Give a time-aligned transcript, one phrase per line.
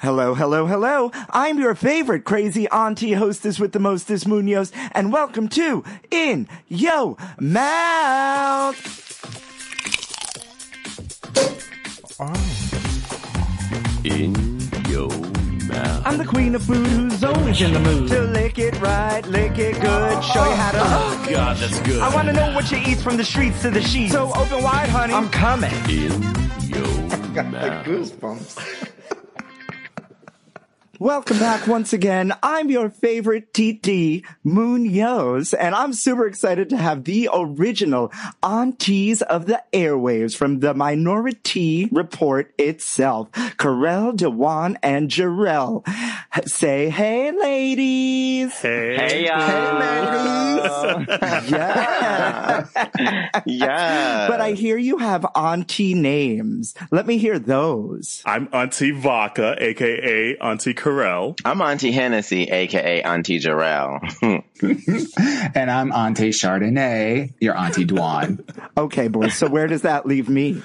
[0.00, 1.10] Hello, hello, hello.
[1.30, 7.16] I'm your favorite crazy auntie hostess with the mostest Munoz, and welcome to In Yo
[7.40, 8.76] Mouth.
[14.04, 14.34] In
[14.90, 15.08] your
[15.66, 16.02] mouth.
[16.06, 19.56] I'm the queen of food who's always in the mood to lick it right, lick
[19.56, 20.78] it good, show you how to.
[20.82, 22.02] Oh, God, that's good.
[22.02, 24.12] I want to know what you eat from the streets to the sheets.
[24.12, 25.14] So open wide, honey.
[25.14, 25.72] I'm coming.
[25.88, 26.22] In
[26.68, 27.34] your mouth.
[27.34, 28.92] Got the goosebumps.
[30.98, 32.32] Welcome back once again.
[32.42, 38.10] I'm your favorite TT, Munoz, and I'm super excited to have the original
[38.42, 45.86] aunties of the airwaves from the Minority Report itself, Carell, Dewan, and Jarrell.
[46.48, 48.54] Say hey, ladies.
[48.58, 50.46] Hey, Hey, Hey, ladies.
[51.50, 52.66] yeah.
[53.44, 54.28] yeah.
[54.28, 56.74] But I hear you have auntie names.
[56.90, 58.22] Let me hear those.
[58.24, 61.36] I'm Auntie Vodka, aka Auntie Carell.
[61.44, 63.98] I'm Auntie Hennessy, aka Auntie Jarrell.
[65.56, 68.44] And I'm Auntie Chardonnay, your Auntie Dwan.
[68.78, 69.34] Okay, boys.
[69.34, 70.62] So where does that leave me?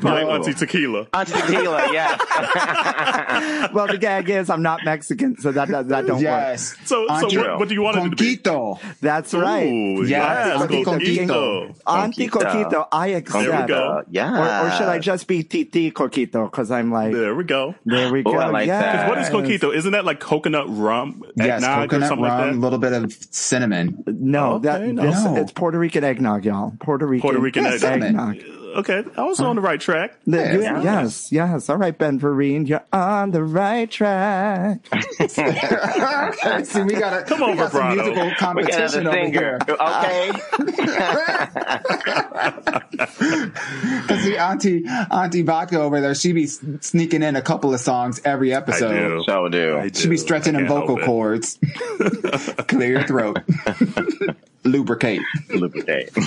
[0.00, 1.06] Probably Auntie Tequila.
[1.12, 3.68] Auntie Tequila, yeah.
[3.72, 6.22] Well, the gag is I'm not Mexican, so that that, that don't work.
[6.22, 6.76] yes.
[6.84, 8.36] So, so Auntie what, what do you want it to be?
[8.36, 8.78] Coquito.
[9.00, 9.66] That's right.
[9.66, 11.74] Ooh, Yes, yes, Auntie Coquito.
[11.86, 12.64] Auntie Coquito.
[12.70, 13.44] Coquito, I accept.
[13.46, 13.82] There we go.
[13.98, 14.62] Uh, yeah.
[14.62, 16.50] Or, or should I just be Titi Coquito?
[16.50, 17.74] Because I'm like, There we go.
[17.86, 18.38] there we Oh, go.
[18.38, 18.82] I like yes.
[18.82, 19.08] that.
[19.08, 19.74] What is Coquito?
[19.74, 22.58] Isn't that like coconut rum, Yes, eggnog, or coconut something rum, a like that?
[22.60, 24.02] little bit of cinnamon.
[24.06, 25.02] No, Okay, that no.
[25.02, 25.36] this, No.
[25.36, 26.72] it's Puerto Rican eggnog, y'all.
[26.80, 28.36] Puerto Rican, Puerto Rican Yes, eggnog.
[28.76, 28.90] Eggnog.
[28.90, 30.16] Okay, I was on the right track.
[30.26, 30.82] The- Yeah, you- yeah.
[30.82, 31.68] Yes, yes.
[31.70, 34.80] All right, Ben Vereen, you're on the right track.
[35.28, 39.58] See, we got a Come on, got some musical competition over here.
[39.68, 40.32] Okay.
[42.92, 48.20] Because the auntie Auntie Vodka over there, she be sneaking in a couple of songs
[48.24, 48.92] every episode.
[48.92, 49.18] I episode.
[49.18, 49.24] do.
[49.26, 49.78] so do.
[49.78, 51.58] I She be stretching I them vocal cords.
[52.68, 53.38] Clear your throat.
[54.64, 55.20] Lubricate.
[55.50, 56.12] Lubricate.
[56.14, 56.24] but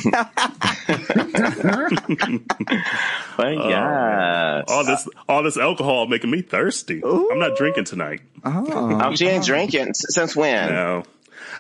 [3.37, 4.63] yeah.
[4.67, 7.01] Oh, all this, all this alcohol making me thirsty.
[7.03, 8.21] I'm not drinking tonight.
[8.43, 9.93] Oh, oh she ain't drinking.
[9.93, 10.69] Since when?
[10.69, 11.03] No.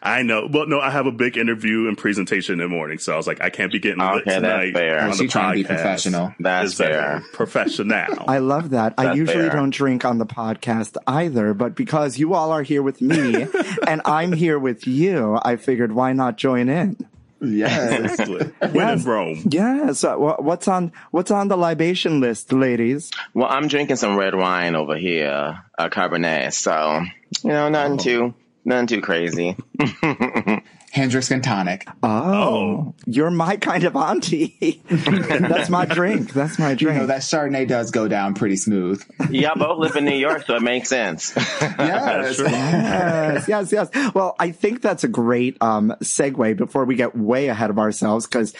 [0.01, 0.47] I know.
[0.51, 3.27] Well, no, I have a big interview and presentation in the morning, so I was
[3.27, 4.73] like, I can't be getting lit Okay, that's tonight.
[4.73, 4.99] fair.
[4.99, 6.33] on Oh, the she trying to be professional.
[6.39, 6.93] That's Exactly.
[6.95, 7.23] fair.
[7.33, 8.25] Professional.
[8.27, 8.93] I love that.
[8.97, 9.55] I usually fair.
[9.55, 13.45] don't drink on the podcast either, but because you all are here with me
[13.87, 16.97] and I'm here with you, I figured why not join in?
[17.41, 18.17] Yes.
[18.71, 19.43] when in Rome.
[19.49, 20.03] Yes.
[20.03, 23.11] Uh, what's on What's on the libation list, ladies?
[23.33, 26.53] Well, I'm drinking some red wine over here, uh, Cabernet.
[26.53, 27.01] So,
[27.43, 28.33] you know, nothing too,
[28.65, 29.55] nothing too crazy.
[30.91, 31.85] Hendrick's and tonic.
[32.03, 34.81] Oh, you're my kind of auntie.
[34.89, 36.31] That's my drink.
[36.31, 36.99] That's my You drink.
[37.01, 39.03] know, that Chardonnay does go down pretty smooth.
[39.29, 41.33] Y'all both live in New York, so it makes sense.
[41.35, 42.39] Yes.
[42.39, 43.89] yes, yes, yes.
[44.13, 48.25] Well, I think that's a great um, segue before we get way ahead of ourselves,
[48.25, 48.53] because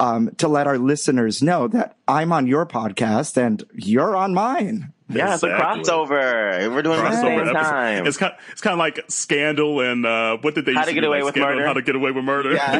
[0.00, 4.94] um, to let our listeners know that I'm on your podcast and you're on mine.
[5.14, 5.82] Yeah, it's a Exactly.
[5.84, 6.74] crossover.
[6.74, 7.52] We're doing it at the same Crossover episode.
[7.70, 8.06] time.
[8.06, 10.94] It's kind, it's kind of like Scandal and uh, what did they How used to
[10.94, 11.66] do, Get Away like with Scandal Murder?
[11.66, 12.52] How to get away with murder?
[12.54, 12.78] Yeah.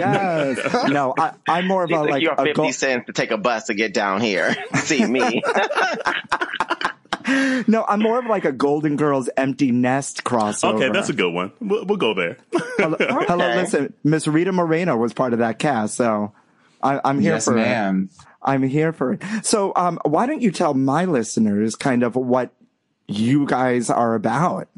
[0.54, 0.88] Yes.
[0.90, 3.30] no, I, I'm more of a like like your a 50 go- cents to take
[3.30, 4.54] a bus to get down here.
[4.74, 5.42] See me.
[7.68, 10.74] No, I'm more of like a Golden Girls empty nest crossover.
[10.74, 11.52] Okay, that's a good one.
[11.60, 12.36] We'll, we'll go there.
[12.76, 16.32] Hello, hello, listen, Miss Rita Moreno was part of that cast, so
[16.82, 17.58] I, I'm here yes, for it.
[17.58, 18.10] ma'am.
[18.44, 19.22] I'm here for it.
[19.42, 22.52] So, um, why don't you tell my listeners kind of what
[23.08, 24.68] you guys are about?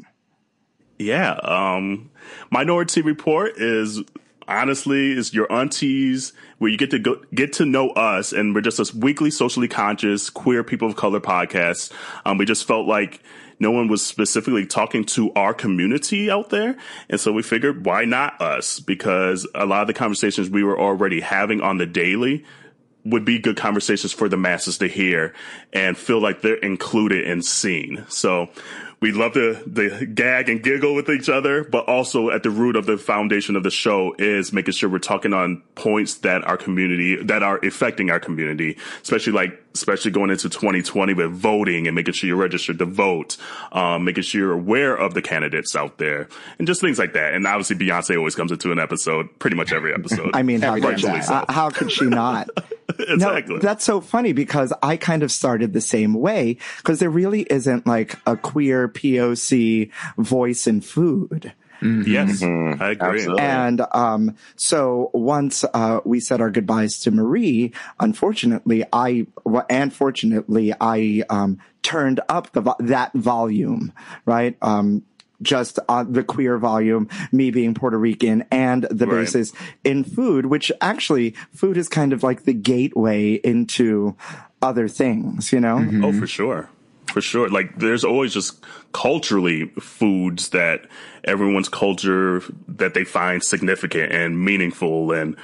[0.97, 1.33] Yeah.
[1.33, 2.11] Um,
[2.49, 4.01] Minority Report is
[4.47, 8.61] honestly is your aunties where you get to go get to know us and we're
[8.61, 11.91] just a weekly socially conscious queer people of color podcast.
[12.25, 13.21] Um, we just felt like
[13.59, 16.77] no one was specifically talking to our community out there.
[17.09, 18.79] And so we figured why not us?
[18.79, 22.45] Because a lot of the conversations we were already having on the daily
[23.05, 25.33] would be good conversations for the masses to hear
[25.71, 28.03] and feel like they're included and seen.
[28.09, 28.49] So
[28.99, 32.75] we love to, the gag and giggle with each other, but also at the root
[32.75, 36.57] of the foundation of the show is making sure we're talking on points that our
[36.57, 41.95] community, that are affecting our community, especially like, especially going into 2020 with voting and
[41.95, 43.37] making sure you're registered to vote,
[43.71, 46.27] um, making sure you're aware of the candidates out there
[46.57, 47.33] and just things like that.
[47.33, 50.31] And obviously Beyonce always comes into an episode, pretty much every episode.
[50.33, 52.49] I mean, how, Every could, damn she- uh, how could she not?
[52.99, 53.55] exactly.
[53.55, 57.41] No, that's so funny because I kind of started the same way because there really
[57.43, 61.53] isn't like a queer POC voice in food.
[61.81, 63.19] Yes, I agree.
[63.19, 63.39] Absolutely.
[63.43, 69.93] And um, so once uh, we said our goodbyes to Marie, unfortunately, I well, and
[69.93, 73.93] fortunately, I um, turned up the that volume,
[74.25, 74.57] right?
[74.61, 75.03] Um,
[75.41, 79.25] just uh, the queer volume, me being Puerto Rican, and the Right.
[79.25, 79.51] basis
[79.83, 84.15] in food, which actually food is kind of like the gateway into
[84.61, 85.85] other things, you know?
[86.01, 86.69] Oh, for sure.
[87.15, 87.47] For sure.
[87.47, 90.85] Like there's always just culturally foods that
[91.23, 95.37] everyone's culture that they find significant and meaningful and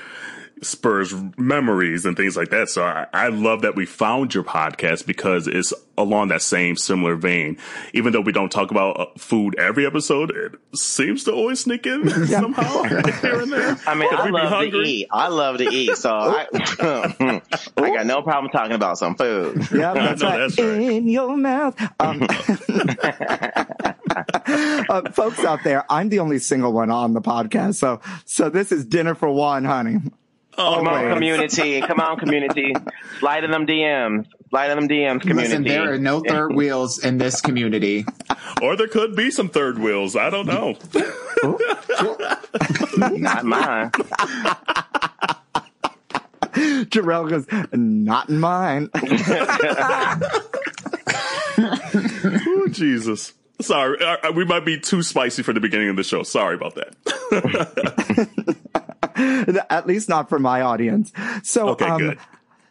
[0.62, 2.70] spurs memories and things like that.
[2.70, 7.16] So I, I love that we found your podcast because it's along that same similar
[7.16, 7.58] vein.
[7.94, 11.86] Even though we don't talk about uh, food every episode, it seems to always sneak
[11.86, 12.84] in somehow
[13.22, 13.78] here and there.
[13.88, 15.08] I mean, I we love to eat.
[15.12, 16.48] I love to eat, so I,
[17.78, 19.68] I got no problem talking about some food.
[19.74, 20.38] Yeah, that's No, right.
[20.38, 20.80] that's right.
[20.82, 21.76] In your mouth.
[22.00, 22.22] Um,
[24.90, 28.72] uh, folks out there, I'm the only single one on the podcast, so so this
[28.72, 29.98] is dinner for one, honey.
[30.76, 31.82] Come on, community.
[31.82, 32.74] Come on, community.
[33.20, 34.28] Slide in them DMs.
[34.50, 35.48] Slide in them DMs, community.
[35.50, 38.06] Listen, there are no third wheels in this community.
[38.62, 40.16] Or there could be some third wheels.
[40.16, 40.78] I don't know.
[43.18, 43.92] Not mine.
[46.92, 48.90] Jarrell goes, not in mine.
[51.64, 53.34] Oh, Jesus.
[53.62, 56.24] Sorry, uh, uh, we might be too spicy for the beginning of the show.
[56.24, 56.96] Sorry about that.
[59.70, 61.12] At least not for my audience.
[61.44, 62.20] So, Okay, um, good.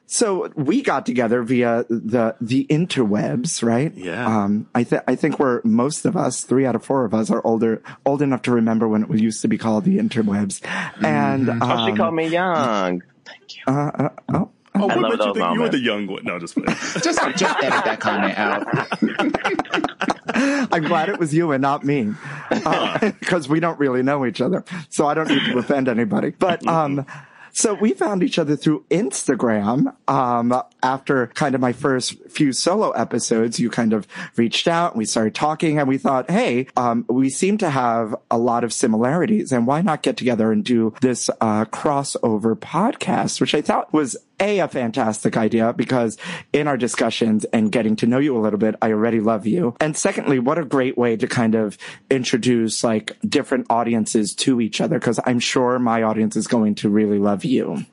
[0.07, 3.93] so we got together via the the interwebs, right?
[3.95, 4.27] Yeah.
[4.45, 7.31] Um, I think I think we're most of us, three out of four of us,
[7.31, 10.61] are older old enough to remember when it used to be called the interwebs.
[11.05, 11.63] And Mm-hmm.
[11.63, 13.03] Oh, she um, called me young.
[13.25, 13.63] Thank you.
[13.67, 16.07] uh, uh, oh, Oh, I what love makes you those think you were the young
[16.07, 16.25] one?
[16.25, 16.73] No, just kidding.
[16.73, 17.05] Just,
[17.37, 18.65] just edit that comment out.
[20.73, 22.15] I'm glad it was you and not me,
[23.21, 26.31] because we don't really know each other, so I don't need to offend anybody.
[26.31, 27.07] But um,
[27.53, 29.95] so we found each other through Instagram.
[30.09, 34.07] Um, after kind of my first few solo episodes, you kind of
[34.37, 38.15] reached out and we started talking, and we thought, hey, um, we seem to have
[38.31, 43.41] a lot of similarities, and why not get together and do this uh, crossover podcast,
[43.41, 46.17] which I thought was a, a fantastic idea because
[46.53, 49.77] in our discussions and getting to know you a little bit, I already love you.
[49.81, 51.77] And secondly, what a great way to kind of
[52.11, 56.89] introduce like different audiences to each other because I'm sure my audience is going to
[56.89, 57.85] really love you.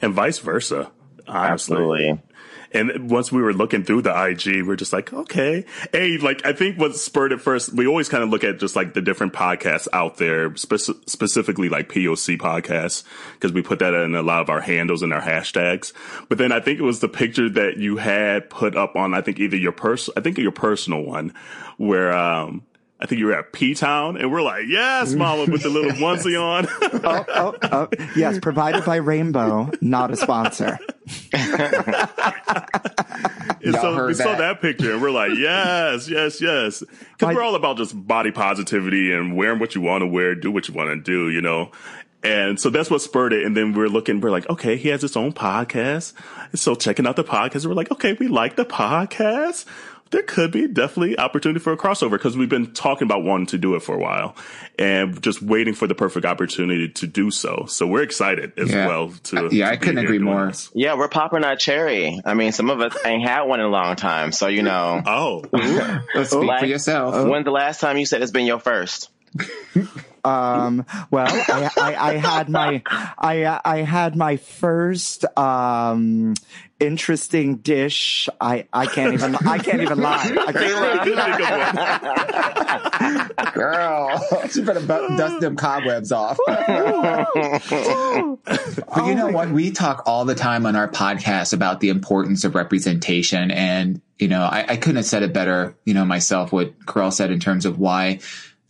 [0.00, 0.90] and vice versa.
[1.26, 1.78] Honestly.
[1.78, 2.22] Absolutely.
[2.74, 5.64] And once we were looking through the IG, we're just like, okay.
[5.92, 8.74] Hey, like, I think what spurred it first, we always kind of look at just
[8.74, 13.04] like the different podcasts out there, spec- specifically like POC podcasts,
[13.34, 15.92] because we put that in a lot of our handles and our hashtags.
[16.28, 19.20] But then I think it was the picture that you had put up on, I
[19.20, 21.32] think either your pers, I think your personal one,
[21.76, 22.64] where, um,
[23.00, 25.90] I think you were at P Town, and we're like, yes, mama, with the little
[25.92, 26.66] onesie on.
[27.04, 30.78] Oh, oh, oh, yes, provided by Rainbow, not a sponsor.
[33.64, 34.38] And so heard we saw that.
[34.38, 36.84] that picture and we're like, yes, yes, yes.
[37.18, 40.50] Cause we're all about just body positivity and wearing what you want to wear, do
[40.50, 41.72] what you want to do, you know?
[42.22, 43.44] And so that's what spurred it.
[43.44, 46.14] And then we're looking, we're like, okay, he has his own podcast.
[46.50, 49.66] And so checking out the podcast, we're like, okay, we like the podcast.
[50.10, 53.58] There could be definitely opportunity for a crossover because we've been talking about wanting to
[53.58, 54.36] do it for a while
[54.78, 57.64] and just waiting for the perfect opportunity to do so.
[57.68, 58.86] So we're excited as Yeah.
[58.86, 59.46] well to.
[59.46, 60.46] Uh, yeah, to I couldn't agree more.
[60.46, 60.70] this.
[60.74, 62.20] Yeah, we're popping our cherry.
[62.24, 65.02] I mean, some of us ain't had one in a long time, so you know.
[65.06, 65.42] Oh,
[66.14, 67.26] Let's speak Like- for yourself.
[67.28, 69.10] When's the last time you said it's been your first?
[70.24, 76.32] Um, well, I, I, I had my, I, I had my first, um,
[76.80, 78.28] interesting dish.
[78.40, 80.36] I, I can't even, I can't even lie.
[80.46, 81.18] I can't, Think
[83.30, 83.52] of one.
[83.52, 86.38] Girl, she better bu- dust them cobwebs off.
[86.46, 89.50] But you oh know what?
[89.50, 93.50] We talk all the time on our podcast about the importance of representation.
[93.50, 97.12] And, you know, I, I couldn't have said it better, you know, myself, what Carell
[97.12, 98.20] said in terms of why,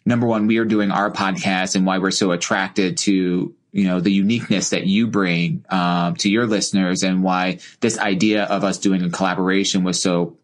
[0.07, 3.99] number one, we are doing our podcast and why we're so attracted to, you know,
[3.99, 8.79] the uniqueness that you bring um, to your listeners and why this idea of us
[8.79, 10.37] doing a collaboration was so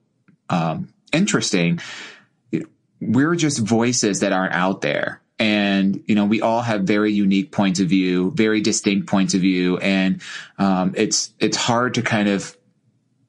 [0.49, 1.79] um, interesting.
[3.01, 5.23] We're just voices that aren't out there.
[5.39, 9.43] And, you know, we all have very unique points of view, very distinct points of
[9.43, 9.79] view.
[9.79, 10.21] And,
[10.59, 12.57] um, it's, it's hard to kind of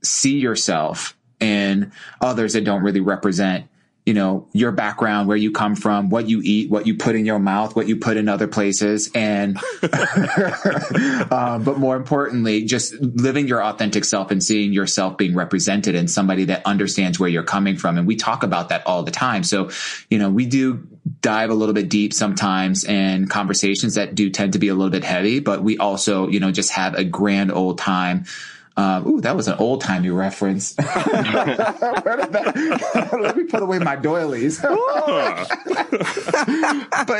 [0.01, 3.67] see yourself in others that don't really represent,
[4.05, 7.23] you know, your background, where you come from, what you eat, what you put in
[7.23, 9.11] your mouth, what you put in other places.
[9.13, 15.93] And, uh, but more importantly, just living your authentic self and seeing yourself being represented
[15.93, 17.99] in somebody that understands where you're coming from.
[17.99, 19.43] And we talk about that all the time.
[19.43, 19.69] So,
[20.09, 20.87] you know, we do
[21.21, 24.91] dive a little bit deep sometimes in conversations that do tend to be a little
[24.91, 28.25] bit heavy, but we also, you know, just have a grand old time.
[28.77, 30.77] Um, ooh, that was an old timey reference.
[30.79, 30.87] Let
[33.35, 34.59] me put away my doilies.
[34.61, 34.77] but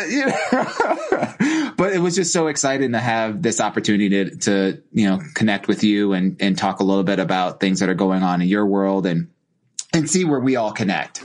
[0.09, 5.09] you know, but it was just so exciting to have this opportunity to, to you
[5.09, 8.23] know connect with you and and talk a little bit about things that are going
[8.23, 9.29] on in your world and
[9.93, 11.21] and see where we all connect.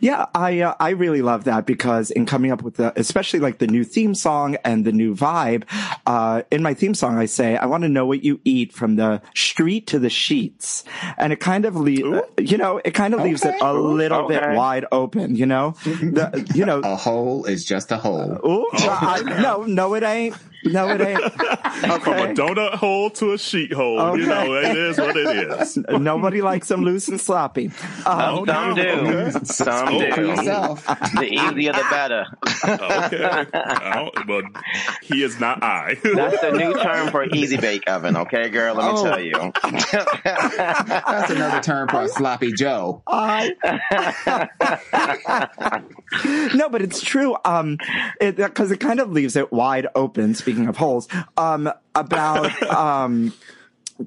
[0.00, 3.58] Yeah, I uh, I really love that because in coming up with the especially like
[3.58, 5.64] the new theme song and the new vibe,
[6.06, 8.96] uh, in my theme song I say I want to know what you eat from
[8.96, 10.84] the street to the sheets,
[11.16, 14.42] and it kind of le- you know it kind of leaves it a little bit
[14.50, 16.80] wide open, you know, the, you know.
[16.80, 18.38] A hole is just a hole.
[18.44, 20.36] Ooh, I, no, no, it ain't.
[20.64, 21.20] No, it ain't.
[22.02, 24.18] From a donut hole to a sheet hole.
[24.18, 25.76] You know, it is what it is.
[25.88, 27.70] Nobody likes them loose and sloppy.
[28.04, 29.30] Um, Some do.
[29.44, 30.26] Some Oh, do.
[30.26, 30.84] yourself.
[30.86, 32.26] The easier the better.
[32.64, 33.46] Okay.
[33.94, 34.42] Oh, well,
[35.02, 35.94] he is not I.
[36.02, 38.74] That's the new term for easy bake oven, okay, girl?
[38.74, 39.04] Let me Oh.
[39.04, 39.52] tell you.
[40.24, 43.02] That's another term for a sloppy Joe.
[43.06, 43.54] I
[46.54, 47.36] no, but it's true.
[47.44, 47.78] Um,
[48.20, 50.34] because it, kind of leaves it wide open.
[50.48, 53.34] Speaking of holes, um, about um.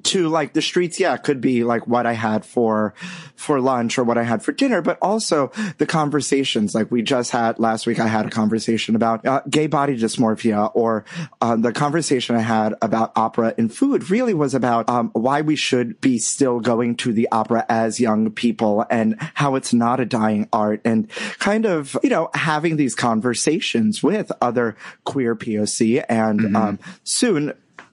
[0.04, 2.94] To like the streets, yeah, could be like what I had for,
[3.36, 6.74] for lunch or what I had for dinner, but also the conversations.
[6.74, 10.70] Like we just had last week, I had a conversation about uh, gay body dysmorphia
[10.74, 11.04] or,
[11.42, 15.56] uh, the conversation I had about opera and food really was about, um, why we
[15.56, 20.06] should be still going to the opera as young people and how it's not a
[20.06, 26.56] dying art and kind of, you know, having these conversations with other queer POC and,
[26.56, 27.52] um, soon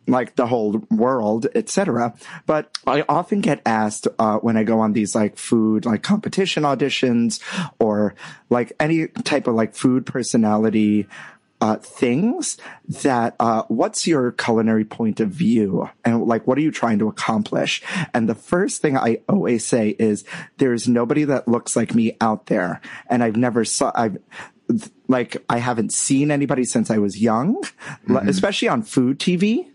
[0.10, 2.14] like the whole world, etc.
[2.46, 6.64] But I often get asked uh, when I go on these like food like competition
[6.64, 7.42] auditions
[7.80, 8.16] or
[8.50, 11.08] like any type of like food personality
[11.62, 15.90] uh, things that uh, what's your culinary point of view?
[16.06, 17.82] And like what are you trying to accomplish?
[18.14, 20.24] And the first thing i always say is
[20.58, 22.82] there's nobody that looks like me out there.
[23.08, 24.18] And i've never saw i've
[25.08, 27.62] like i haven't seen anybody since i was young
[28.08, 29.69] l- especially on food tv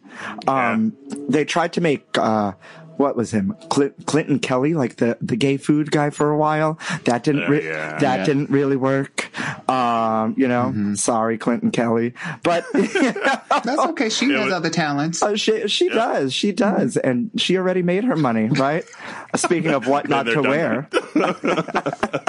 [0.47, 0.97] um
[1.29, 2.53] they tried to make uh
[2.97, 3.57] what was him?
[3.71, 6.79] Clint, clinton kelly like the the gay food guy for a while.
[7.07, 7.99] That didn't Uh, yeah.
[7.99, 8.25] that Yeah.
[8.25, 9.31] didn't really work.
[9.69, 12.15] Um you know sorry clinton kelly.
[12.45, 14.09] But That's okay.
[14.09, 15.25] She has was- other talents.
[15.25, 16.33] Uh, she she does.
[16.33, 16.97] She does.
[16.97, 18.85] And she already made her money right?
[19.35, 20.49] Speaking of what not to done.
[20.49, 20.89] wear.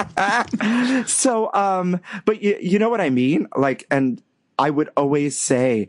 [1.06, 3.48] So um but you, you know what i mean?
[3.56, 4.22] Like and
[4.58, 5.88] i would always say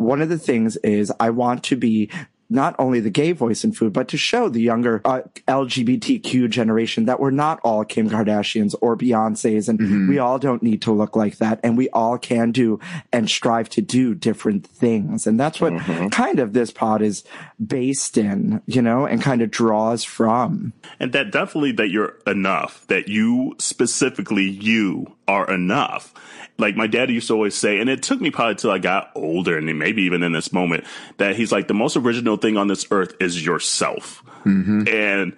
[0.00, 2.10] one of the things is i want to be
[2.50, 7.04] not only the gay voice in food, but to show the younger uh, LGBTQ generation
[7.04, 11.14] that we're not all Kim Kardashians or Beyonces, and we all don't need to look
[11.14, 12.80] like that, and we all can do
[13.12, 15.78] and strive to do different things, and that's what
[16.10, 17.22] kind of this pod is
[17.64, 20.72] based in, you know, and kind of draws from.
[20.98, 26.12] and that definitely that you're enough that you specifically you are enough
[26.60, 29.10] like my dad used to always say and it took me probably till i got
[29.14, 30.84] older and maybe even in this moment
[31.16, 34.86] that he's like the most original thing on this earth is yourself mm-hmm.
[34.88, 35.36] and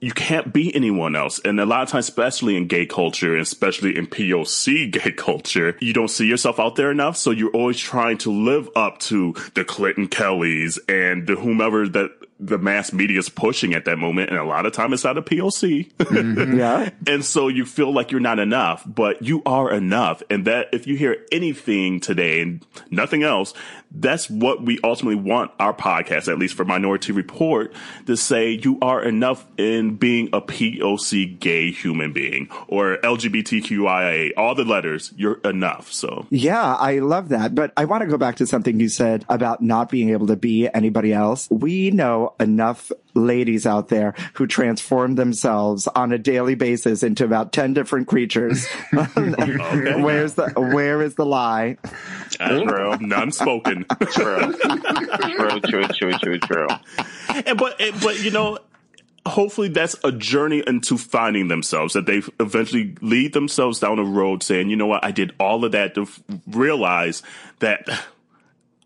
[0.00, 1.40] you can't be anyone else.
[1.40, 5.76] And a lot of times, especially in gay culture, and especially in POC gay culture,
[5.80, 7.16] you don't see yourself out there enough.
[7.16, 12.10] So you're always trying to live up to the Clinton Kellys and the whomever that
[12.40, 14.30] the mass media is pushing at that moment.
[14.30, 15.92] And a lot of time it's out of POC.
[15.94, 16.58] Mm-hmm.
[16.58, 16.90] Yeah.
[17.06, 20.22] and so you feel like you're not enough, but you are enough.
[20.30, 23.54] And that if you hear anything today and nothing else,
[23.90, 27.72] that's what we ultimately want our podcast, at least for Minority Report,
[28.06, 34.54] to say you are enough in being a POC gay human being or LGBTQIA, all
[34.54, 35.90] the letters, you're enough.
[35.90, 37.54] So Yeah, I love that.
[37.54, 40.36] But I want to go back to something you said about not being able to
[40.36, 41.48] be anybody else.
[41.50, 47.52] We know enough ladies out there who transform themselves on a daily basis into about
[47.52, 48.66] 10 different creatures.
[48.92, 51.76] Where's the, where is the lie?
[52.40, 52.96] Uh, true.
[53.00, 53.84] none spoken.
[54.12, 54.54] True.
[54.54, 56.66] true, true, true, true, true.
[57.46, 58.58] and but but you know
[59.26, 64.42] hopefully that's a journey into finding themselves that they eventually lead themselves down a road
[64.42, 67.22] saying you know what i did all of that to f- realize
[67.58, 67.86] that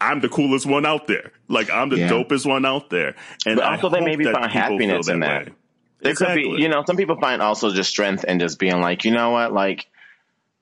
[0.01, 2.09] i'm the coolest one out there like i'm the Yeah.
[2.11, 3.15] dopest one out there
[3.47, 5.47] and But I also they maybe that find happiness in that.
[5.47, 5.53] way.
[6.01, 6.43] There exactly.
[6.43, 9.13] could be, you know, some people find also just strength in just being like, you
[9.13, 9.87] know what, like,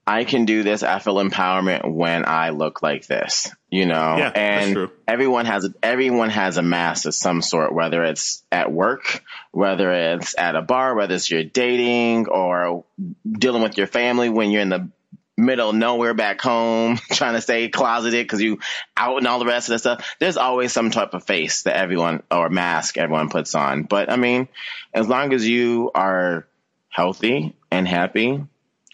[0.06, 0.82] I can do this.
[0.82, 4.90] I feel empowerment when I look like this, you know, Yeah, that's and true.
[5.08, 10.34] everyone has, everyone has a mask of some sort, whether it's at work, whether it's
[10.36, 12.84] at a bar, whether it's you're dating or
[13.30, 14.90] dealing with your family when you're in the
[15.36, 18.58] middle of nowhere back home trying to stay closeted because you
[18.96, 20.16] out and all the rest of the stuff.
[20.18, 23.84] There's always some type of face that everyone or mask everyone puts on.
[23.84, 24.48] But i mean
[24.92, 26.46] as long as you are
[26.88, 28.44] healthy and happy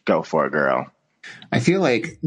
[0.05, 0.87] go for it girl.
[1.52, 2.19] I feel like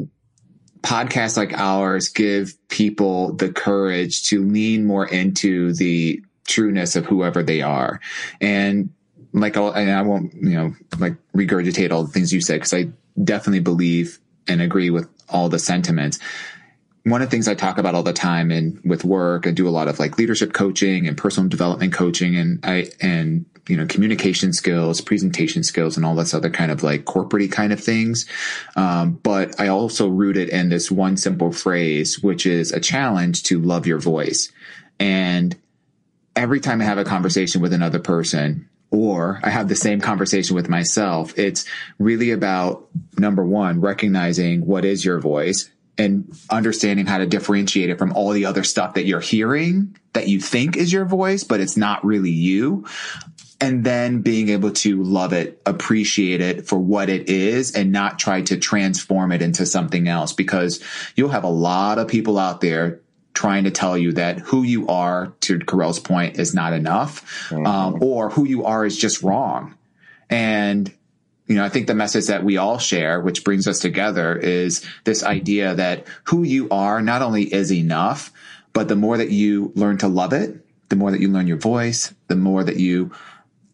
[0.82, 7.44] podcasts like ours give people the courage to lean more into the trueness of whoever
[7.44, 8.00] they are.
[8.42, 8.92] And
[9.34, 12.90] like, and I won't, you know, like regurgitate all the things you said because I
[13.22, 16.20] definitely believe and agree with all the sentiments.
[17.04, 19.68] One of the things I talk about all the time and with work, I do
[19.68, 23.86] a lot of like leadership coaching and personal development coaching and I, and, you know,
[23.86, 28.26] communication skills, presentation skills and all this other kind of like corporate kind of things.
[28.76, 33.44] Um, but I also root it in this one simple phrase, which is a challenge
[33.44, 34.52] to love your voice.
[35.00, 35.56] And
[36.36, 40.56] every time I have a conversation with another person, or I have the same conversation
[40.56, 41.66] with myself, it's
[42.00, 48.00] really about number one, recognizing what is your voice and understanding how to differentiate it
[48.00, 51.60] from all the other stuff that you're hearing that you think is your voice, but
[51.60, 52.86] it's not really you.
[53.62, 58.18] And then being able to love it, appreciate it for what it is and not
[58.18, 60.82] try to transform it into something else because
[61.16, 63.02] you'll have a lot of people out there
[63.34, 68.02] trying to tell you that who you are, to Carell's point, is not enough, um,
[68.02, 69.76] or who you are is just wrong.
[70.30, 70.94] And,
[71.48, 74.86] you know, I think the message that we all share, which brings us together, is
[75.04, 78.32] this idea that who you are not only is enough,
[78.74, 81.58] but the more that you learn to love it, the more that you learn your
[81.58, 83.12] voice, the more that you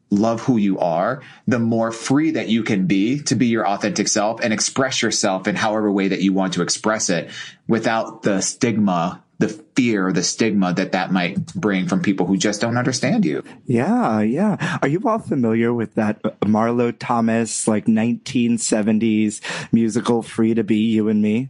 [0.10, 4.08] love who you are, the more free that you can be to be your authentic
[4.08, 7.30] self and express yourself in however way that you want to express it
[7.68, 12.62] without the stigma, the fear, the stigma that that might bring from people who just
[12.62, 13.44] don't understand you.
[13.66, 14.80] Yeah, yeah.
[14.82, 19.42] Are you all familiar with that Marlo Thomas, like 1970s
[19.74, 21.50] musical Free to Be You and Me?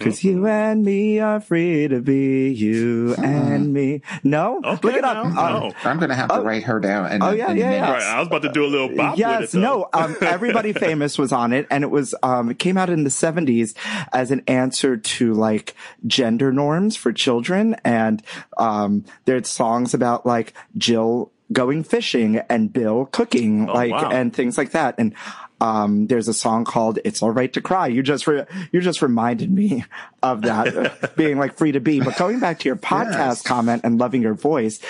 [0.00, 4.02] Cause you and me are free to be you and me.
[4.24, 4.60] No?
[4.64, 5.16] Okay, Look it up.
[5.28, 5.72] no, Um, no.
[5.84, 7.06] I'm going to have to write her down.
[7.06, 7.92] And, Oh, yeah, and yeah, yeah.
[7.92, 9.58] Right, I was about to do a little bop with yes, it.
[9.58, 9.88] no.
[9.92, 13.10] Um, everybody famous was on it, and it was um, it came out in the
[13.10, 13.74] seventies
[14.12, 15.74] as an answer to like
[16.06, 18.22] gender norms for children, and
[18.58, 24.10] um, there's songs about like Jill going fishing and Bill cooking, like wow.
[24.10, 25.14] and things like that, and.
[25.60, 29.02] Um, there's a song called "It's All Right to Cry." You just re- you just
[29.02, 29.84] reminded me
[30.22, 32.00] of that being like free to be.
[32.00, 34.80] But going back to your podcast comment and loving your voice,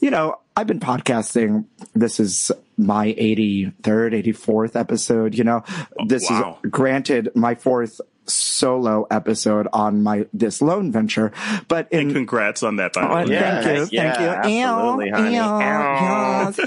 [0.00, 1.66] you know, I've been podcasting.
[1.94, 5.34] This is my 83rd, 84th episode.
[5.34, 5.64] You know,
[6.06, 6.58] this wow.
[6.62, 11.32] is granted my fourth solo episode on my this loan venture,
[11.68, 13.26] but in Congrats on that, by the Oh, way.
[13.34, 14.60] Yeah, thank you, yeah, thank you.
[14.60, 15.34] absolutely, honey.
[15.34, 16.58] Ew, yes,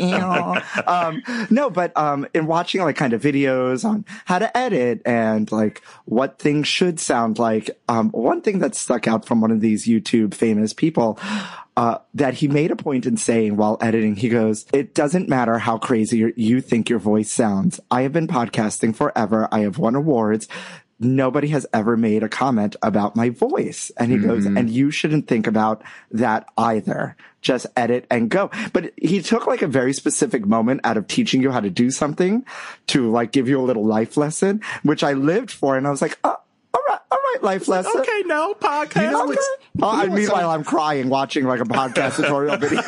[0.75, 0.83] ew.
[0.87, 5.51] um, no, but um, in watching like kind of videos on how to edit and
[5.51, 9.61] like what things should sound like, um, one thing that stuck out from one of
[9.61, 11.19] these YouTube famous people.
[11.77, 15.57] Uh, that he made a point in saying while editing, he goes, it doesn't matter
[15.59, 17.81] how crazy you think your voice sounds.
[17.91, 19.49] I have been podcasting forever.
[19.51, 20.47] I have won awards.
[20.99, 23.91] Nobody has ever made a comment about my voice.
[23.97, 27.15] And he goes, and you shouldn't think about that either.
[27.41, 28.49] Just edit and go.
[28.73, 31.91] But he took like a very specific moment out of teaching you how to do
[31.91, 32.45] something
[32.87, 35.77] to like give you a little life lesson, which I lived for.
[35.77, 36.37] And I was like, oh,
[36.73, 37.91] all right, all right, life lesson.
[38.01, 39.01] Okay, no podcast.
[39.03, 39.27] You know Okay.
[39.35, 39.47] what's-
[39.81, 42.81] Oh, you know and meanwhile, so- I'm crying watching like a podcast tutorial video.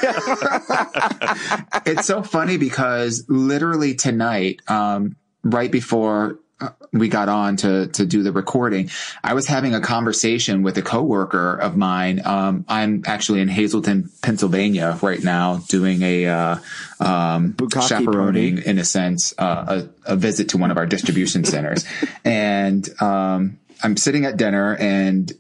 [1.85, 6.39] it's so funny because literally tonight, um, right before
[6.91, 8.89] we got on to to do the recording,
[9.23, 12.21] I was having a conversation with a coworker of mine.
[12.25, 16.55] Um, I'm actually in Hazleton, Pennsylvania right now, doing a uh,
[16.99, 18.69] um, chaperoning, party.
[18.69, 21.85] in a sense, uh, a, a visit to one of our distribution centers,
[22.25, 25.31] and um, I'm sitting at dinner and.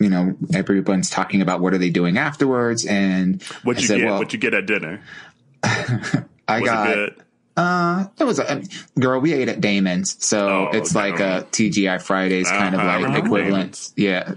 [0.00, 3.98] You know, everyone's talking about what are they doing afterwards, and What I you said,
[3.98, 4.06] get?
[4.06, 5.00] well, what you get at dinner?
[5.62, 7.23] I Was got it good?
[7.56, 8.62] Uh, it was a
[8.98, 9.20] girl.
[9.20, 11.10] We ate at Damon's, so Oh, it's okay.
[11.12, 13.92] like a TGI Fridays kind of Uh-huh, like equivalent.
[13.96, 14.28] Yeah,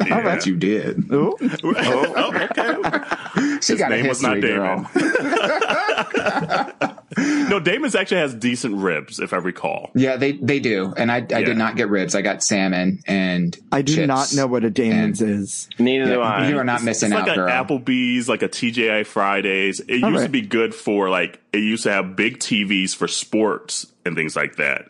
[0.00, 1.10] I bet you did.
[1.12, 1.36] Ooh.
[1.40, 3.56] oh, okay.
[3.60, 4.90] She His got a name was not history, girl.
[7.18, 9.90] No, Damon's actually has decent ribs, if I recall.
[9.94, 11.40] Yeah, they they do, and I I Yeah.
[11.42, 12.14] did not get ribs.
[12.14, 14.06] I got salmon and I do chips.
[14.08, 15.68] not know what a Damon's is.
[15.78, 16.48] Neither do I.
[16.48, 17.48] you are not missing It's out, like girl.
[17.48, 19.80] an Applebee's, like a TGI Fridays.
[19.80, 23.86] It used to be good for like it used to have big TVs for sports
[24.04, 24.86] and things like that.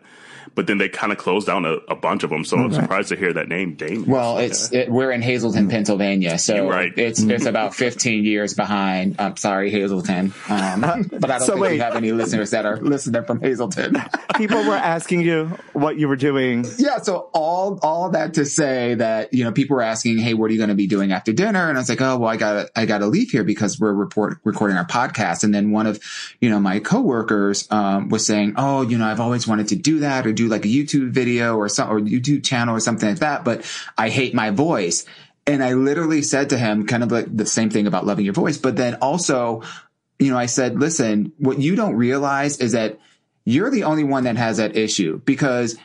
[0.54, 3.08] But then they kind of closed down a, a bunch of them, so I'm surprised
[3.10, 4.06] to hear that name, Damon.
[4.06, 6.92] Well, it's it, we're in Hazleton, Pennsylvania, so You're right.
[6.96, 9.16] it's it's about 15 years behind.
[9.18, 11.72] I'm sorry, Hazleton, um, but I don't So think wait.
[11.72, 13.96] we have any listeners that are listening from Hazleton.
[14.36, 16.64] People were asking you what you were doing.
[16.78, 20.50] Yeah, so all all that to say that you know people were asking, "Hey, what
[20.50, 22.36] are you going to be doing after dinner?" And I was like, "Oh, well, I
[22.36, 25.70] got to I got to leave here because we're report recording our podcast." And then
[25.72, 26.00] one of
[26.40, 30.00] you know my coworkers um, was saying, "Oh, you know, I've always wanted to do
[30.00, 33.20] that or do like a YouTube video or some or YouTube channel or something like
[33.20, 33.64] that, but
[33.96, 35.04] I hate my voice."
[35.46, 38.34] And I literally said to him, kind of like the same thing about loving your
[38.34, 39.62] voice, but then also,
[40.18, 42.98] you know, I said, "Listen, what you don't realize is that."
[43.46, 45.76] You're the only one that has that issue because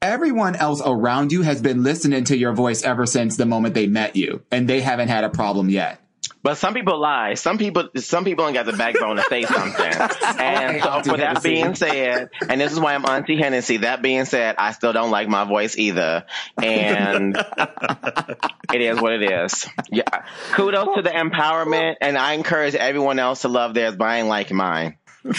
[0.00, 3.86] everyone else around you has been listening to your voice ever since the moment they
[3.86, 6.00] met you and they haven't had a problem yet.
[6.42, 7.34] But some people lie.
[7.34, 9.92] Some people, some people ain't got the backbone to say something.
[10.42, 13.78] And so, for that being said, and this is why I'm Auntie Hennessy.
[13.78, 16.24] That being said, I still don't like my voice either,
[16.60, 17.36] and
[18.72, 19.66] it is what it is.
[19.90, 24.18] Yeah, kudos to the empowerment, and I encourage everyone else to love theirs, but I
[24.18, 24.96] ain't like mine.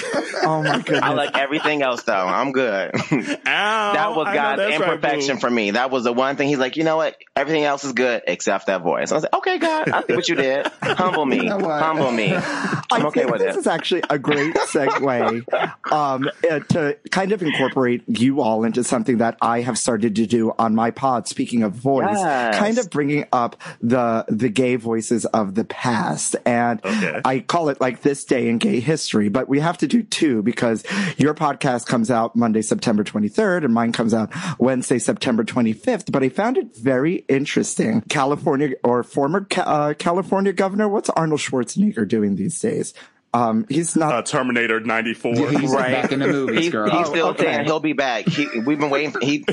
[0.46, 1.00] Oh my goodness.
[1.02, 2.14] I like everything else though.
[2.14, 2.92] I'm good.
[3.48, 5.72] Ow, that was God's that's right, imperfection for me.
[5.72, 6.50] That was the one thing.
[6.50, 7.16] He's like, you know what?
[7.36, 9.12] Everything else is good except that voice.
[9.12, 10.68] I was like, okay, God, I see what you did.
[10.82, 11.46] Humble me.
[11.46, 11.60] know?
[11.60, 12.34] Humble me.
[12.36, 13.60] I I'm okay think with this it.
[13.60, 19.20] is actually a great segue um, uh, to kind of incorporate you all into something
[19.20, 21.28] that I have started to do on my pod.
[21.28, 22.58] Speaking of voice, Yes.
[22.60, 27.22] kind of bringing up the the gay voices of the past, and Okay.
[27.24, 29.30] I call it like this day in gay history.
[29.30, 30.84] But we have to do two because
[31.18, 36.12] your podcast comes out Monday, September 23rd, and mine comes out Wednesday, September 25th.
[36.12, 38.02] But I found it very interesting.
[38.10, 42.94] California or former uh, California governor, what's Arnold Schwarzenegger doing these days?
[43.36, 44.14] Um, he's not.
[44.14, 45.34] Uh, Terminator 94.
[45.50, 45.92] He's Right.
[46.04, 46.90] back in the movies, He's, girl.
[46.92, 47.46] he's still okay.
[47.46, 48.28] saying he'll be back.
[48.28, 49.10] He, we've been waiting.
[49.12, 49.44] For, he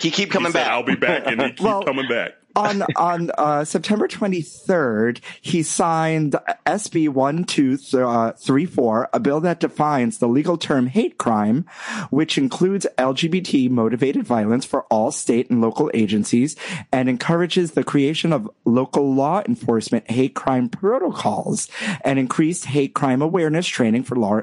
[0.00, 0.72] he keep coming he said, back.
[0.72, 2.32] I'll be back, and he keep Well- coming back.
[2.58, 6.34] On on uh, September 23rd, he signed
[6.66, 11.64] SB 1234, a bill that defines the legal term hate crime,
[12.10, 16.56] which includes LGBT motivated violence for all state and local agencies
[16.92, 21.68] and encourages the creation of local law enforcement hate crime protocols
[22.04, 24.40] and increased hate crime awareness training for law,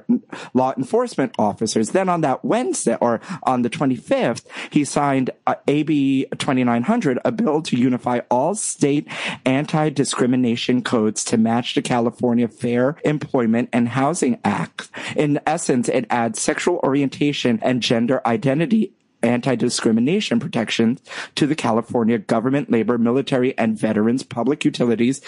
[0.54, 1.90] law enforcement officers.
[1.90, 7.62] Then on that Wednesday or on the 25th, he signed uh, AB 2900, a bill
[7.64, 9.08] to unify all state
[9.46, 14.90] anti-discrimination codes to match the California Fair Employment and Housing Act.
[15.16, 21.02] In essence, it adds sexual orientation and gender identity anti-discrimination protections
[21.36, 25.22] to the California government, labor, military, and veterans, public utilities,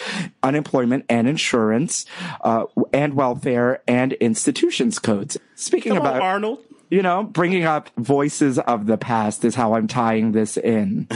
[0.44, 2.06] unemployment and insurance,
[2.42, 5.38] uh, and welfare and institutions codes.
[5.56, 6.60] Speaking Come on, about Arnold.
[6.90, 11.08] you know, bringing up voices of the past is how I'm tying this in.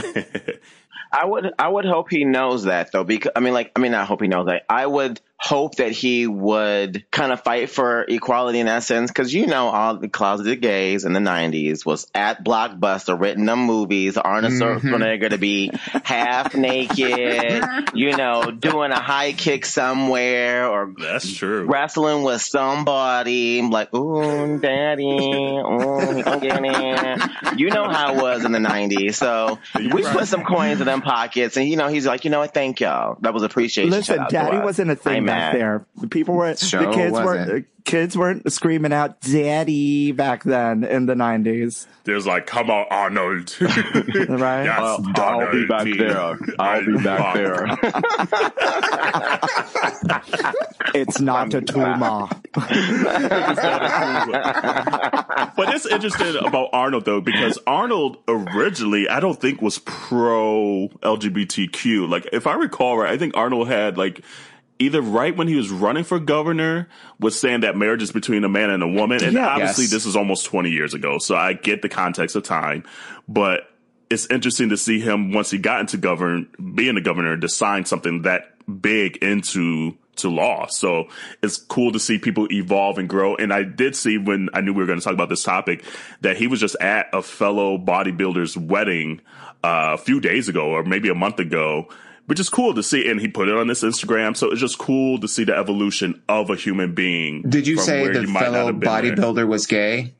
[1.12, 3.94] I would I would hope he knows that though because I mean like I mean
[3.94, 8.04] I hope he knows that I would hope that he would kind of fight for
[8.08, 9.10] equality in that sense.
[9.10, 13.60] Cause you know, all the closeted gays in the nineties was at Blockbuster written them
[13.60, 14.88] movies, Arnold Mm-hmm.
[14.94, 15.70] Schwarzenegger to be
[16.04, 16.54] half
[17.06, 21.64] naked, you know, doing a high kick somewhere or That's true.
[21.64, 23.58] wrestling with somebody.
[23.58, 27.58] I'm like, ooh, daddy, ooh, he gonna get it.
[27.58, 29.14] You know how it was in the 90s.
[29.14, 30.16] So You're we right.
[30.16, 32.54] put some coins in them pockets and, you know, he's like, you know what?
[32.54, 33.16] Thank y'all.
[33.20, 33.90] That was appreciation.
[33.90, 35.60] Listen, Shout out to daddy wasn't a thing ain't back mad.
[35.60, 35.86] there.
[36.10, 37.64] People were Sure the kids weren't wasn't.
[37.64, 41.86] uh, kids weren't screaming out daddy back then in the nineties.
[42.04, 43.54] There's like, come on, Arnold.
[43.60, 44.64] Right.
[44.64, 45.98] Yes, I'll, I'll be back Donald.
[45.98, 46.38] there.
[46.58, 47.66] I'll be back there.
[50.94, 52.28] It's not a tumor.
[55.56, 62.08] but it's interesting about Arnold though, because Arnold originally, I don't think was pro LGBTQ.
[62.10, 64.20] Like, if I recall right, I think Arnold had like
[64.82, 68.48] either right when he was running for governor was saying that marriage is between a
[68.48, 69.22] man and a woman.
[69.24, 69.48] And Yeah.
[69.48, 69.90] obviously Yes.
[69.92, 71.18] this is almost 20 years ago.
[71.18, 72.84] So I get the context of time,
[73.28, 73.68] but
[74.10, 77.84] it's interesting to see him once he got into govern, being a governor to sign
[77.86, 80.66] something that big into to law.
[80.66, 81.08] So
[81.42, 83.34] it's cool to see people evolve and grow.
[83.34, 85.82] And I did see when I knew we were going to talk about this topic
[86.20, 89.22] that he was just at a fellow bodybuilder's wedding
[89.64, 91.88] uh, a few days ago or maybe a month ago.
[92.32, 94.34] Which is cool to see, and he put it on his Instagram.
[94.34, 97.42] So it's just cool to see the evolution of a human being.
[97.42, 98.88] Did you say the you fellow there.
[98.90, 100.14] bodybuilder was gay?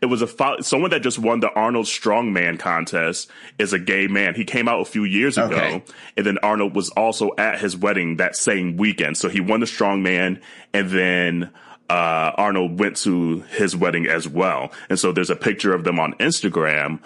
[0.00, 4.06] It was a fo- someone that just won the Arnold Strongman contest is a gay
[4.06, 4.36] man.
[4.36, 5.82] He came out a few years ago, Okay.
[6.16, 9.16] and then Arnold was also at his wedding that same weekend.
[9.16, 10.40] So he won the Strongman,
[10.72, 11.50] and then
[11.90, 14.70] uh, Arnold went to his wedding as well.
[14.88, 17.00] And so there's a picture of them on Instagram.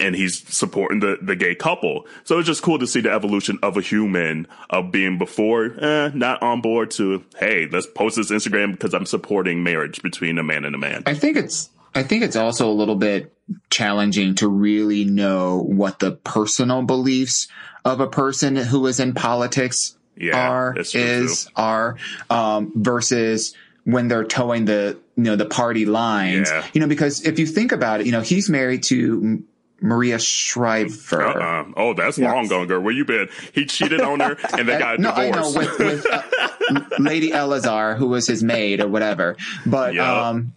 [0.00, 2.06] And he's supporting the, the gay couple.
[2.24, 6.10] So it's just cool to see the evolution of a human of being before, eh,
[6.14, 10.42] not on board to, hey, let's post this Instagram because I'm supporting marriage between a
[10.42, 11.02] man and a man.
[11.06, 13.34] I think it's I think it's also a little bit
[13.70, 17.48] challenging to really know what the personal beliefs
[17.84, 21.96] of a person who is in politics Yeah, are is are
[22.30, 26.48] um, versus when they're towing the you know the party lines.
[26.50, 26.64] Yeah.
[26.72, 29.44] You know, because if you think about it, you know he's married to
[29.82, 31.22] Maria Shriver.
[31.22, 31.64] Uh-uh.
[31.76, 32.80] Oh, that's long gone, girl.
[32.80, 33.28] Where you been?
[33.52, 36.22] He cheated on her, and they got a no, I know with, with uh,
[36.98, 39.36] Lady Elazar, who was his maid or whatever.
[39.66, 40.28] But Yeah.
[40.28, 40.54] um,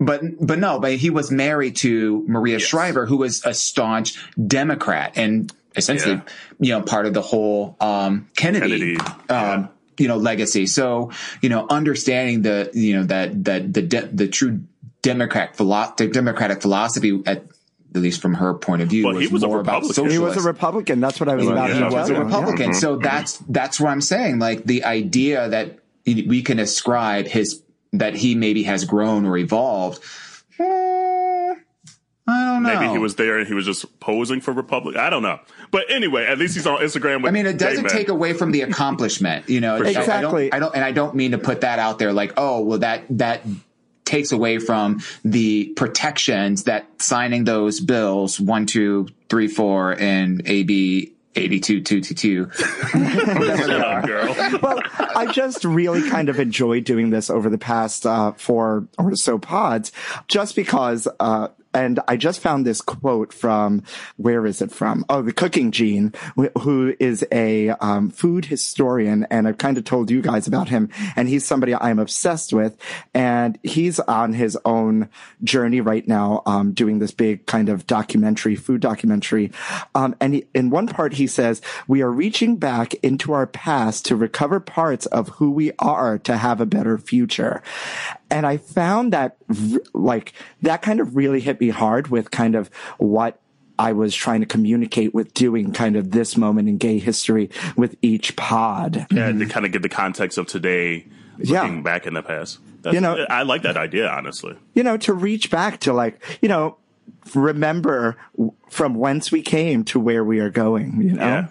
[0.00, 5.12] but but no, but he was married to Maria Shriver, who was a staunch Democrat
[5.16, 6.22] and essentially, Yeah.
[6.60, 10.66] you know, part of the whole um, Kennedy, Kennedy, um, you know, legacy.
[10.66, 11.10] So
[11.42, 14.60] you know, understanding the you know that that the de- the true
[15.02, 17.44] Democrat philo- the Democratic philosophy at
[17.94, 19.94] at least from her point of view, Well, he was a more about Republican.
[19.94, 20.12] socialist.
[20.12, 21.00] He was a Republican.
[21.00, 21.78] That's what I was He about yeah.
[21.78, 22.24] to was tell a.
[22.24, 22.66] Republican.
[22.72, 22.78] Yeah.
[22.78, 24.38] So that's that's what I'm saying.
[24.38, 30.02] Like the idea that we can ascribe his that he maybe has grown or evolved.
[30.58, 31.54] eh,
[32.30, 32.78] I don't know.
[32.80, 34.96] Maybe he was there and he was just posing for Republic.
[34.96, 35.40] I don't know.
[35.70, 38.34] But anyway, at least he's on Instagram with I mean, it doesn't gay take away
[38.34, 39.76] from the accomplishment, you know.
[39.76, 40.50] I- I, Exactly.
[40.50, 42.78] don't, I don't, and I don't mean to put that out there like, oh, well,
[42.80, 43.42] that that
[44.08, 51.12] takes away from the protections that signing those bills one, two, three, four, and AB
[51.36, 52.50] eighty two two two two.
[52.50, 54.34] Shut up, girl.
[54.62, 59.14] well, I just really kind of enjoyed doing this over the past uh, four or
[59.14, 59.92] so pods,
[60.26, 61.06] just because.
[61.20, 63.84] Uh, and I just found this quote from
[64.16, 65.04] where is it from?
[65.08, 66.12] Oh, the Cooking Gene,
[66.60, 70.88] who is a um, food historian, and I've kind of told you guys about him.
[71.14, 72.76] And he's somebody I'm obsessed with,
[73.14, 75.08] and he's on his own
[75.44, 79.52] journey right now, um, doing this big kind of documentary, food documentary.
[79.94, 84.04] Um, and he, in one part, he says, "We are reaching back into our past
[84.06, 87.62] to recover parts of who we are to have a better future."
[88.30, 89.36] And I found that
[89.94, 93.40] like that kind of really hit me hard with kind of what
[93.78, 97.96] I was trying to communicate with doing kind of this moment in gay history with
[98.02, 99.06] each pod.
[99.10, 99.48] Yeah, to mm-hmm.
[99.48, 101.06] kind of get the context of today,
[101.38, 101.80] looking Yeah.
[101.82, 102.58] back in the past.
[102.82, 104.56] That's, You know- I like that idea, honestly.
[104.74, 106.76] You know, to reach back to like, you know,
[107.34, 108.16] remember
[108.68, 111.24] from whence we came to where we are going, you know?
[111.24, 111.46] Yeah.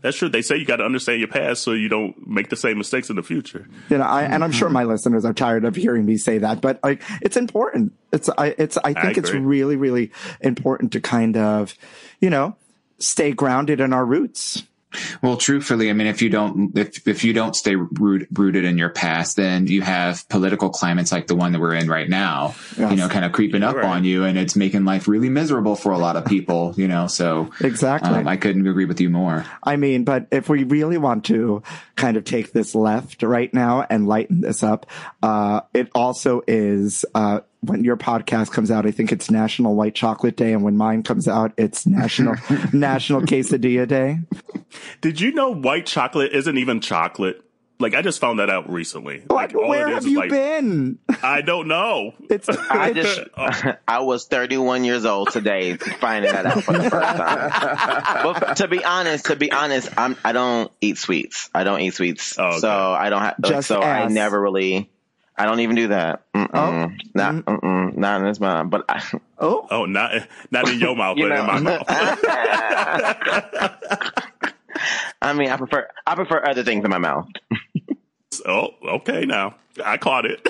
[0.00, 0.28] That's true.
[0.28, 3.10] They say you got to understand your past so you don't make the same mistakes
[3.10, 3.68] in the future.
[3.90, 6.60] You know, I, and I'm sure my listeners are tired of hearing me say that,
[6.60, 7.92] but like, it's important.
[8.12, 11.74] It's, I, it's, I think it's really, really important to kind of,
[12.20, 12.56] you know,
[12.98, 14.62] stay grounded in our roots.
[15.22, 18.78] Well, truthfully, I mean, if you don't, if, if you don't stay root, rooted in
[18.78, 22.54] your past, then you have political climates like the one that we're in right now,
[22.78, 22.90] Yes.
[22.90, 23.84] you know, kind of creeping up Right.
[23.84, 27.06] on you and it's making life really miserable for a lot of people, you know,
[27.06, 28.10] so Exactly.
[28.10, 29.44] um, I couldn't agree with you more.
[29.62, 31.62] I mean, but if we really want to
[31.96, 34.86] kind of take this left right now and lighten this up,
[35.22, 39.94] uh, it also is, uh, when your podcast comes out, I think it's National White
[39.94, 40.52] Chocolate Day.
[40.52, 42.34] And when mine comes out, it's National,
[42.72, 44.18] National Quesadilla Day.
[45.00, 47.42] Did you know white chocolate isn't even chocolate?
[47.80, 49.22] Like I just found that out recently.
[49.28, 49.52] What?
[49.54, 50.98] Like, Where have you like- been?
[51.22, 52.12] I don't know.
[52.28, 53.72] It's, I it's just, oh.
[53.86, 58.22] I was 31 years old today, finding that out for the first time.
[58.24, 61.50] but to be honest, to be honest, I'm, I don't eat sweets.
[61.54, 62.58] I don't eat sweets, Oh, okay.
[62.58, 63.36] so I don't have.
[63.44, 64.90] Just so I never really.
[65.38, 66.24] I don't even do that.
[66.34, 66.48] Mm-mm.
[66.52, 66.90] Oh.
[67.14, 68.70] Not, mm-mm, not in this mind.
[68.70, 69.02] But I,
[69.38, 70.12] oh, Oh, not
[70.50, 71.84] not in your mouth, You but in my mouth.
[75.20, 77.28] I mean, I prefer, I prefer other things in my mouth.
[78.46, 79.24] oh, okay.
[79.26, 80.40] Now I caught it.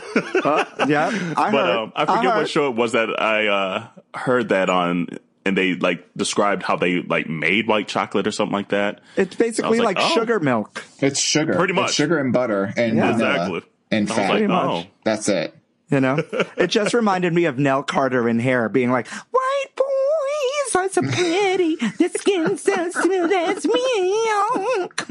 [0.86, 1.08] yeah.
[1.36, 1.76] I but heard.
[1.76, 2.36] um, I forget heard.
[2.38, 5.08] what show it was that I uh, heard that on,
[5.44, 9.00] and they like described how they like made white chocolate or something like that.
[9.16, 10.14] It's basically like, like, oh.
[10.14, 10.84] sugar milk.
[11.00, 11.54] It's sugar.
[11.54, 11.94] Pretty It's much.
[11.94, 13.12] sugar and butter and Yeah.
[13.12, 13.62] Exactly.
[13.90, 14.22] And I was fat.
[14.22, 14.88] like, Pretty oh, much.
[15.04, 15.54] That's it.
[15.90, 16.22] You know,
[16.56, 21.00] it just reminded me of Nell Carter in Hair being like, white boys are so
[21.00, 21.76] pretty.
[21.76, 25.06] The skin's so smooth as milk.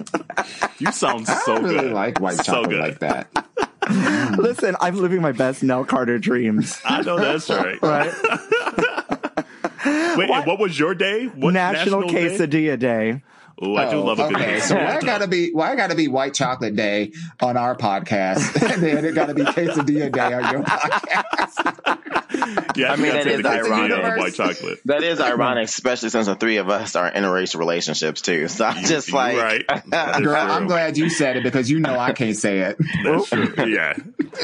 [0.80, 1.94] you sound so don't really good.
[1.94, 2.80] like white So chocolate good.
[2.80, 3.28] like that.
[4.38, 6.80] Listen, I'm living my best Nell Carter dreams.
[6.86, 7.82] I know that's right.
[7.82, 8.13] Right?
[10.18, 11.26] Wait, and what was your day?
[11.28, 12.38] What National, Day?
[12.38, 13.24] Quesadilla Day.
[13.60, 16.08] Oh, I do Oh, love a good okay, so why gotta be why gotta be
[16.08, 20.63] White Chocolate Day on our podcast, and then it gotta be Quesadilla Day on your
[20.65, 22.24] podcast?
[22.76, 23.97] Yeah, I, I mean, think that I'd is take the ironic.
[24.04, 24.80] and white chocolate.
[24.86, 28.47] That is ironic, especially since the three of us are interracial relationships too.
[28.47, 29.67] So I'm just You're like, right.
[29.89, 30.34] Girl, true.
[30.36, 32.78] I'm glad you said it because you know I can't say it.
[33.04, 33.65] That's true.
[33.67, 33.95] Yeah.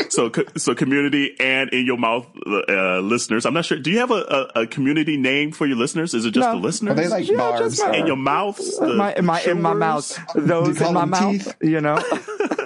[0.10, 3.46] So, so community and in your mouth uh, listeners.
[3.46, 3.78] I'm not sure.
[3.80, 6.14] Do you have a, a, a community name for your listeners?
[6.14, 6.56] Is it just No.
[6.56, 6.92] the listeners?
[6.92, 7.78] Are they like Yeah, barbs?
[7.78, 8.80] just my- in your mouths?
[8.80, 10.18] The My, in my, in my mouth.
[10.36, 11.32] Those in my mouth.
[11.32, 11.56] teeth?
[11.62, 12.02] You know?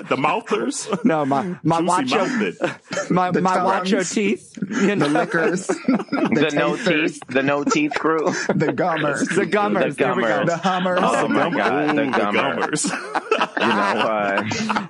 [0.07, 0.87] The mouthers?
[1.03, 3.11] No, my, my Juicy wacho, mouthed.
[3.11, 3.91] my, The my tongues.
[3.91, 4.57] wacho teeth.
[4.71, 5.16] You know?
[5.17, 8.25] The liquors, the, the, no teeth, the no teeth crew.
[8.55, 9.95] the gummers, The gummers.
[9.95, 10.27] The There we go.
[10.29, 10.47] gummers.
[10.49, 10.99] the hummers.
[11.01, 12.85] Oh my god, the gummers.
[12.85, 12.91] gummers.
[13.59, 14.43] You know, uh,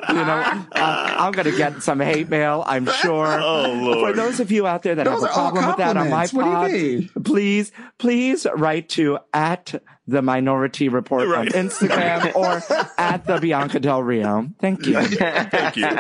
[0.09, 3.27] You know, uh, I'm going to get some hate mail, I'm sure.
[3.27, 4.15] Oh, Lord.
[4.15, 6.27] For those of you out there that Those have a problem with that on my
[6.27, 6.33] compliments.
[6.33, 7.09] What do pod, you mean?
[7.23, 11.53] please, please write to at the Minority Report Right.
[11.53, 12.61] on Instagram or
[12.97, 14.47] at the Bianca Del Rio.
[14.59, 15.01] Thank you.
[15.03, 15.85] Thank you.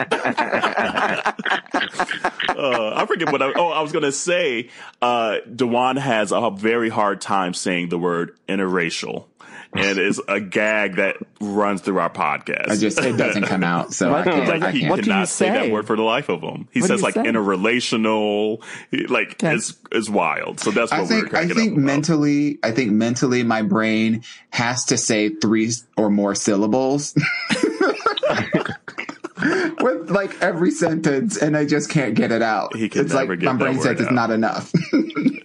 [1.07, 1.23] uh,
[2.95, 3.53] I forget what I.
[3.55, 4.69] Oh, I was gonna say.
[5.01, 9.25] Uh, Dewan has a very hard time saying the word interracial,
[9.77, 12.69] and it's a gag that runs through our podcast.
[12.69, 14.47] I just it doesn't come out, so I can't.
[14.47, 14.89] Like, I he can't.
[14.89, 15.47] What do you cannot say?
[15.47, 15.51] say?
[15.51, 16.67] that word for the life of him.
[16.71, 17.23] He What says you like say?
[17.23, 18.61] interrelational,
[19.09, 19.55] like Okay.
[19.55, 20.59] it's it's wild.
[20.59, 21.85] So that's what I we're think I cracking think up about.
[21.85, 27.15] mentally, I think mentally, my brain has to say three or more syllables.
[29.79, 32.75] With like every sentence, and I just can't get it out.
[32.75, 34.73] He can it's never like get my brain word says it's not enough.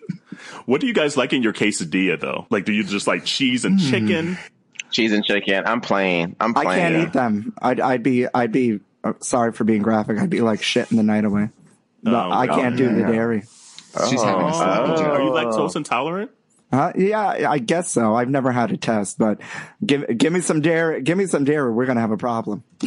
[0.67, 2.47] What do you guys like in your quesadilla though?
[2.51, 4.39] Like, do you just like cheese and chicken?
[4.91, 5.65] cheese and chicken.
[5.67, 6.37] I'm playing.
[6.41, 6.69] I'm playing.
[6.69, 7.55] I can't eat them.
[7.61, 10.19] I'd, I'd be, I'd be, uh, sorry for being graphic.
[10.19, 11.49] I'd be like shitting the night away.
[12.03, 13.41] No, Oh, I can't do the dairy.
[14.09, 15.07] She's having a sloppy Oh, joke.
[15.07, 16.31] are you lactose intolerant?
[16.73, 16.93] Huh?
[16.97, 18.15] Yeah, I guess so.
[18.15, 19.41] I've never had a test, but
[19.85, 21.03] give give me some dairy.
[21.03, 21.71] Give me some dairy.
[21.71, 22.65] We're gonna have a problem.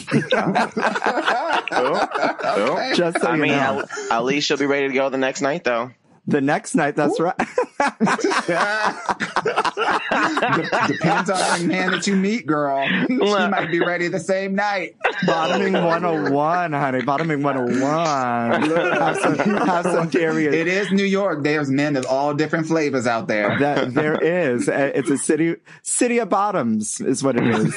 [1.72, 3.82] Oh, Just so I you mean, know.
[3.82, 5.92] at, at least she'll be ready to go the next night, though.
[6.28, 7.36] The next night, that's right.
[10.88, 12.88] Depends on the man that you meet, girl.
[13.08, 14.96] she might be ready the same night.
[15.26, 17.02] Bottoming 101, honey.
[17.04, 18.72] Bottoming 101.
[18.72, 20.46] have some, have some dairy.
[20.46, 21.44] It is New York.
[21.44, 23.58] There's men of all different flavors out there.
[23.60, 24.68] that there is.
[24.68, 27.76] It's a city, city of bottoms is what it is.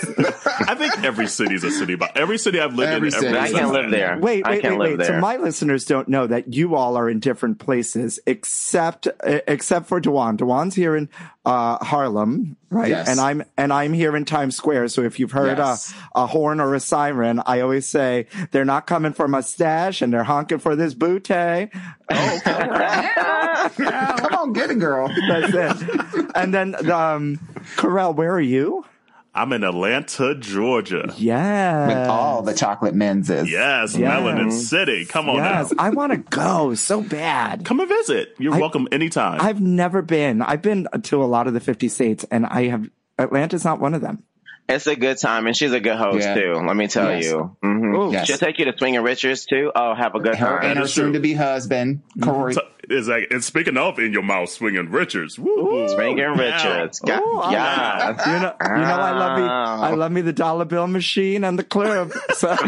[0.66, 3.26] I think every city is a city, but every city I've lived Every in, city.
[3.28, 4.18] every I can't live there.
[4.18, 5.06] Wait, I wait, can't wait, live wait.
[5.06, 10.00] So my listeners don't know that you all are in different places, except except for
[10.00, 10.36] Dewan.
[10.36, 11.08] Dewan's here in
[11.44, 12.88] uh, Harlem, right?
[12.90, 13.08] Yes.
[13.08, 14.88] And I'm and I'm here in Times Square.
[14.88, 15.92] So if you've heard Yes.
[16.14, 20.02] a, a horn or a siren, I always say they're not coming for my stash
[20.02, 21.70] and they're honking for this bootay.
[22.10, 22.40] Oh,
[24.18, 25.08] Come on, get it, girl.
[25.28, 26.30] That's it.
[26.34, 27.36] and then um,
[27.76, 28.84] Carell, where are you?
[29.34, 31.14] I'm in Atlanta, Georgia.
[31.16, 31.86] Yeah.
[31.86, 33.50] With all the chocolate menses.
[33.50, 34.20] Yes, Yes.
[34.20, 35.04] Melanin City.
[35.04, 35.84] Come on Yes, now.
[35.84, 37.64] I want to go so bad.
[37.64, 38.34] Come and visit.
[38.38, 39.40] You're I- welcome anytime.
[39.40, 40.42] I've never been.
[40.42, 42.88] I've been to a lot of the 50 states and I have,
[43.18, 44.24] Atlanta's not one of them.
[44.70, 46.34] It's a good time, and she's a good host Yeah.
[46.34, 46.52] too.
[46.66, 47.24] Let me tell Yes.
[47.24, 47.56] you.
[47.62, 48.26] hmm Yes.
[48.26, 49.72] She'll take you to Swinging Richards too.
[49.74, 50.70] Oh, have a good Her time.
[50.70, 52.52] and her soon to be husband, Corey.
[52.52, 55.38] So, it's like, and speaking of in your mouth, swinging Richards.
[55.38, 55.88] Woo.
[55.88, 57.00] Swinging Richards.
[57.00, 58.08] Got, Ooh, I- yeah.
[58.34, 59.44] You know, you know, I love me.
[59.48, 59.80] Ah.
[59.84, 62.12] I love me the dollar bill machine and the club.
[62.34, 62.48] So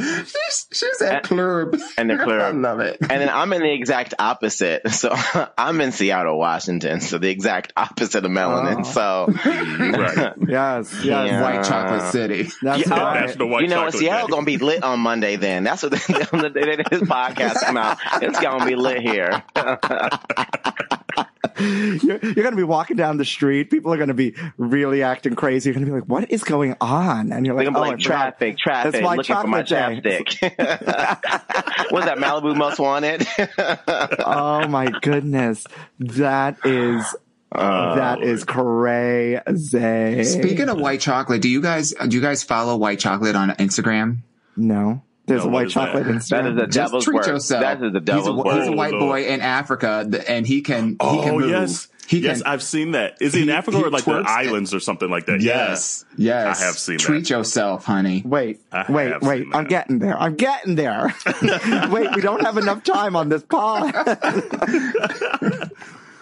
[0.00, 1.76] she's, she's at club.
[1.96, 2.40] And the club.
[2.40, 2.98] I love it.
[3.00, 4.82] And then I'm in the exact opposite.
[4.98, 5.14] So
[5.56, 7.00] I'm in Seattle, Washington.
[7.00, 8.80] So the exact opposite of melanin.
[8.80, 8.82] Oh.
[8.82, 10.32] So Right.
[10.48, 11.42] yes, yes, Yeah.
[11.42, 12.48] White chocolate city.
[12.62, 12.94] that's Yeah.
[12.98, 13.20] right.
[13.26, 14.32] National White you know, Chocolate Seattle Day.
[14.32, 15.36] gonna be lit on Monday.
[15.36, 15.92] Then that's what
[16.32, 17.98] on the day that this podcast come out.
[18.22, 19.42] It's gonna be lit here.
[22.02, 23.70] You're, you're going to be walking down the street.
[23.70, 25.68] People are going to be really acting crazy.
[25.68, 27.84] You're going to be like, "What is going on?" And you're They're like, gonna "Oh,
[27.84, 28.38] be like I forgot.
[28.38, 30.22] traffic, traffic, That's White looking for my Chocolate Day.
[30.24, 31.92] chapstick.
[31.92, 33.26] Was that Malibu Most Wanted?
[34.24, 35.66] Oh my goodness,
[36.00, 37.16] that is
[37.50, 40.24] Oh, that is crazy.
[40.24, 44.18] Speaking of white chocolate, do you guys do you guys follow white chocolate on Instagram?
[44.56, 46.50] no, there's No, a white chocolate that Instagram.
[46.50, 47.26] is the Just devil's treat work.
[47.26, 47.60] yourself.
[47.62, 48.46] That is the he's devil's a, work.
[48.58, 51.50] he's a oh, white Oh, boy in Africa, and he can he can Oh move.
[51.50, 53.18] yes, He yes, can, I've seen that.
[53.20, 54.26] Is he in Africa he or like the twerks it.
[54.26, 55.40] islands or something like that?
[55.40, 56.60] yes, yes.
[56.60, 57.02] I have seen that.
[57.02, 57.30] Treat that.
[57.30, 58.22] yourself, honey.
[58.24, 59.46] Wait, I wait, wait.
[59.52, 60.18] I'm getting there.
[60.18, 61.14] I'm getting there.
[61.90, 63.94] wait, we don't have enough time on this pod.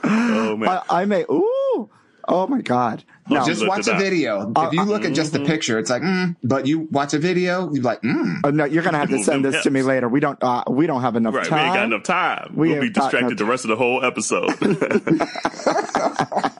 [0.08, 1.22] Oh man, I, I may.
[1.22, 1.90] Ooh.
[2.28, 3.02] Oh my God.
[3.28, 3.44] No.
[3.44, 3.98] Just watch a up.
[4.00, 4.52] video.
[4.56, 7.72] if you look at just the picture, it's like, mm, but you watch a video,
[7.72, 8.40] you're like, mm.
[8.44, 10.08] Oh, no, you're gonna have to send them this to me later.
[10.08, 10.40] We don't.
[10.42, 11.44] Uh, we don't have enough right?
[11.44, 11.66] We time.
[11.66, 12.52] ain't got enough time.
[12.54, 14.50] We We will be distracted no the rest of the whole episode.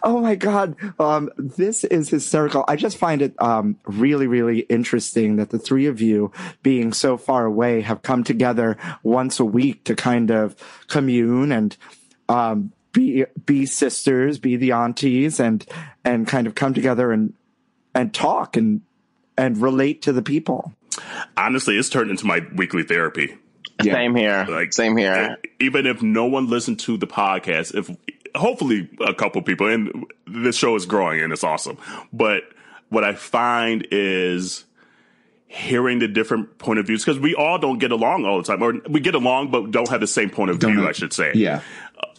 [0.00, 0.74] Oh my God.
[0.98, 2.64] Um, this is hysterical.
[2.66, 7.18] I just find it, um, really, really interesting that the three of you being so
[7.18, 10.56] far away have come together once a week to kind of
[10.86, 11.76] commune and,
[12.28, 15.64] um, be, be sisters, be the aunties and,
[16.04, 17.34] and kind of come together and,
[17.94, 18.82] and talk and,
[19.36, 20.72] and relate to the people.
[21.36, 23.36] Honestly, it's turned into my weekly therapy.
[23.82, 23.94] Yeah.
[23.94, 24.46] Same here.
[24.48, 25.36] Like Same here.
[25.60, 27.88] Even if no one listened to the podcast, if
[28.34, 31.78] hopefully a couple people, and this show is growing and it's awesome.
[32.12, 32.42] But
[32.88, 34.64] what I find is
[35.46, 38.62] hearing the different point of views because we all don't get along all the time,
[38.62, 40.82] or we get along but don't have the same point of Don't view.
[40.82, 40.88] know.
[40.88, 41.32] I should say.
[41.34, 41.62] yeah.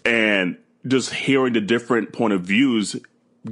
[0.10, 0.58] And
[0.88, 2.96] just hearing the different point of views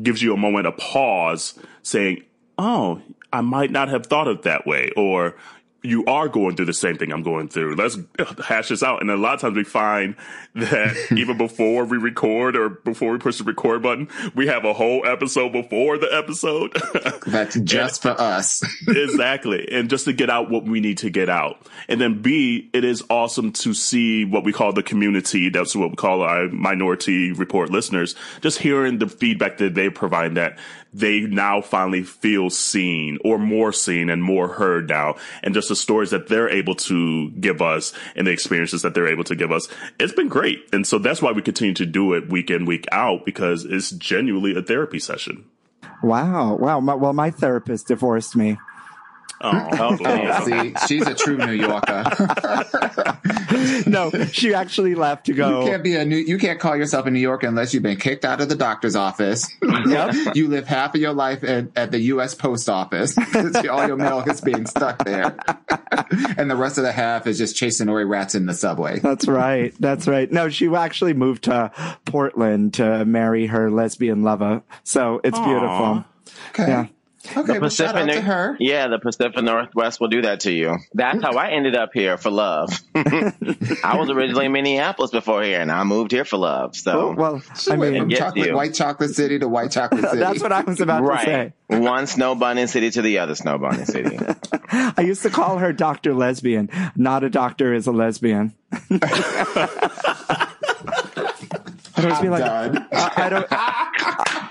[0.01, 1.53] gives you a moment of pause
[1.83, 2.23] saying
[2.57, 3.01] oh
[3.31, 5.35] i might not have thought of that way or
[5.84, 7.97] you are going through the same thing i'm going through let's
[8.45, 10.15] hash this out and a lot of times we find
[10.55, 14.73] that even before we record or before we push the record button we have a
[14.73, 16.75] whole episode before the episode
[17.28, 18.63] That's just for us.
[18.88, 19.67] exactly.
[19.71, 21.59] And just to get out what we need to get out.
[21.88, 25.49] And then B, it is awesome to see what we call the community.
[25.49, 28.15] That's what we call our minority report listeners.
[28.41, 30.57] Just hearing the feedback that they provide that
[30.97, 35.15] they now finally feel seen or more seen and more heard now.
[35.43, 39.07] And just the stories that they're able to give us and the experiences that they're
[39.07, 39.67] able to give us.
[39.99, 40.67] It's been great.
[40.73, 43.91] And so that's why we continue to do it week in, week out because it's
[43.91, 45.45] genuinely a therapy session.
[46.01, 46.55] Wow.
[46.55, 46.79] Wow.
[46.79, 48.57] My, well, my therapist divorced me.
[49.41, 52.03] Oh, oh See, she's a true New Yorker.
[53.85, 55.63] No, she actually left to go.
[55.63, 56.17] You can't be a new.
[56.17, 58.95] You can't call yourself a New Yorker unless you've been kicked out of the doctor's
[58.95, 59.47] office.
[59.88, 60.35] Yep.
[60.35, 62.35] you live half of your life at, at the U.S.
[62.35, 63.17] Post Office.
[63.69, 65.38] All your mail is being stuck there,
[66.38, 68.99] and the rest of the half is just chasing away rats in the subway.
[68.99, 69.73] That's right.
[69.79, 70.29] That's right.
[70.29, 71.71] No, she actually moved to
[72.05, 74.63] Portland to marry her lesbian lover.
[74.83, 76.03] So it's beautiful.
[76.49, 76.67] Okay.
[76.67, 76.88] Yeah.
[77.36, 77.59] Okay.
[77.59, 78.55] Well, shout out to her.
[78.59, 80.78] Yeah, the Pacific Northwest will do that to you.
[80.93, 82.69] That's how I ended up here for love.
[82.95, 86.75] I was originally in Minneapolis before here, and I moved here for love.
[86.75, 88.55] So, Oh, well, I mean, from chocolate, you.
[88.55, 90.17] white chocolate city to white chocolate city.
[90.19, 91.53] that's what I was about to say.
[91.69, 94.17] right, one snow bunny city to the other snow bunny city.
[94.71, 96.13] I used to call her Dr.
[96.13, 96.69] Lesbian.
[96.95, 98.53] Not a doctor is a lesbian.
[101.99, 102.88] I'd be like, done.
[102.91, 103.47] I, I don't.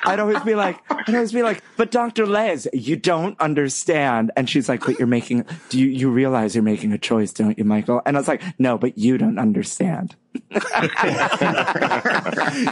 [0.06, 2.26] I'd always be like, I'd always be like, but Dr.
[2.26, 4.30] Les, you don't understand.
[4.36, 7.58] And she's like, but you're making, do you, you realize you're making a choice, don't
[7.58, 8.00] you, Michael?
[8.06, 10.14] And I was like, no, but you don't understand.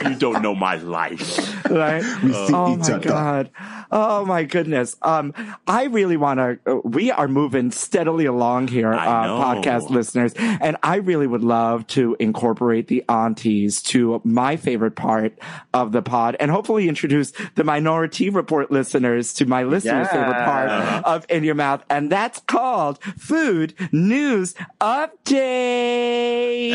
[0.05, 1.71] you don't know my life.
[1.71, 2.03] right?
[2.23, 3.09] We see oh each my other.
[3.09, 3.51] god!
[3.91, 4.97] Oh my goodness!
[5.03, 5.33] Um,
[5.67, 6.81] I really want to.
[6.85, 12.17] We are moving steadily along here, uh, podcast listeners, and I really would love to
[12.19, 15.39] incorporate the aunties to my favorite part
[15.73, 20.71] of the pod, and hopefully introduce the Minority Report listeners to my listeners' favorite part
[21.05, 26.71] of In Your Mouth, and that's called Food News Update.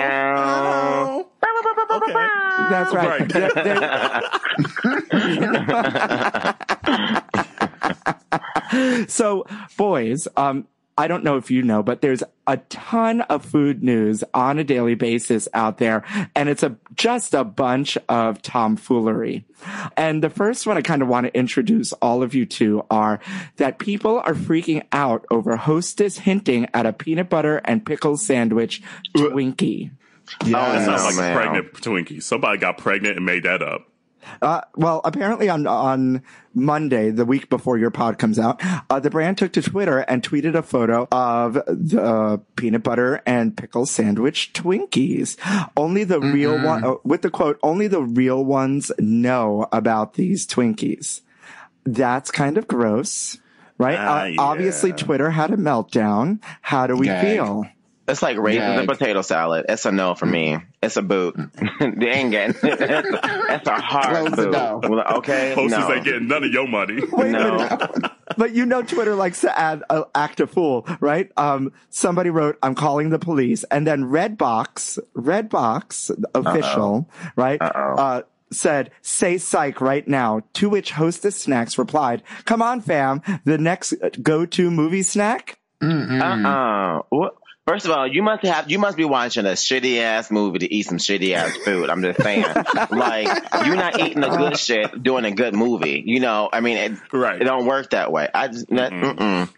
[0.00, 1.26] Ow.
[1.90, 2.12] Okay.
[2.70, 3.20] That's right.
[3.20, 3.28] Right.
[3.28, 3.50] They're-
[8.70, 9.44] they're- so,
[9.76, 10.66] boys, um,
[11.00, 14.64] I don't know if you know, but there's a ton of food news on a
[14.64, 16.04] daily basis out there,
[16.36, 19.46] and it's a just a bunch of tomfoolery.
[19.96, 23.18] And the first one I kind of want to introduce all of you to are
[23.56, 28.82] that people are freaking out over Hostess hinting at a peanut butter and pickle sandwich
[29.16, 29.92] uh, Twinkie.
[30.44, 31.32] Oh, That sounds like oh, man.
[31.32, 32.22] a pregnant Twinkie.
[32.22, 33.89] Somebody got pregnant and made that up.
[34.42, 36.22] Uh, well, apparently on on
[36.54, 38.60] Monday, the week before your pod comes out,
[38.90, 43.56] uh, the brand took to Twitter and tweeted a photo of the peanut butter and
[43.56, 45.36] pickle sandwich Twinkies.
[45.76, 50.46] Only the real one, uh, with the quote, "Only the real ones know about these
[50.46, 51.20] Twinkies."
[51.84, 53.38] That's kind of gross,
[53.78, 53.98] right?
[53.98, 54.92] Ah, uh, Obviously.
[54.92, 56.40] Twitter had a meltdown.
[56.62, 57.24] How do we Gag.
[57.24, 57.64] feel?
[58.10, 59.66] It's like raisins and potato salad.
[59.68, 60.58] It's a no for me.
[60.82, 61.36] It's a boot.
[61.80, 62.54] they ain't getting.
[62.62, 63.02] That's a,
[63.48, 64.52] that's a hard Close the boot.
[64.52, 64.80] door.
[64.82, 65.94] Well, Okay, Hostess no.
[65.94, 67.00] ain't getting none of your money.
[67.12, 67.56] Wait a No.
[67.56, 68.10] minute.
[68.36, 71.30] But you know, Twitter likes to add uh, act a fool, right?
[71.36, 77.58] Um, somebody wrote, "I'm calling the police," and then Redbox, Redbox official, right?
[77.60, 83.20] Uh, said, "Say psych right now." To which Hostess Snacks replied, "Come on, fam.
[83.44, 87.02] The next go-to movie snack." Uh-uh.
[87.08, 87.34] What?
[87.70, 90.74] First of all, you must have you must be watching a shitty ass movie to
[90.74, 91.88] eat some shitty ass food.
[91.88, 92.42] I'm just saying,
[92.90, 93.28] like
[93.64, 96.02] you're not eating a good shit doing a good movie.
[96.04, 97.40] You know, I mean, it, Right.
[97.40, 98.26] it don't work that way.
[98.34, 99.48] I just mm-mm, mm-mm,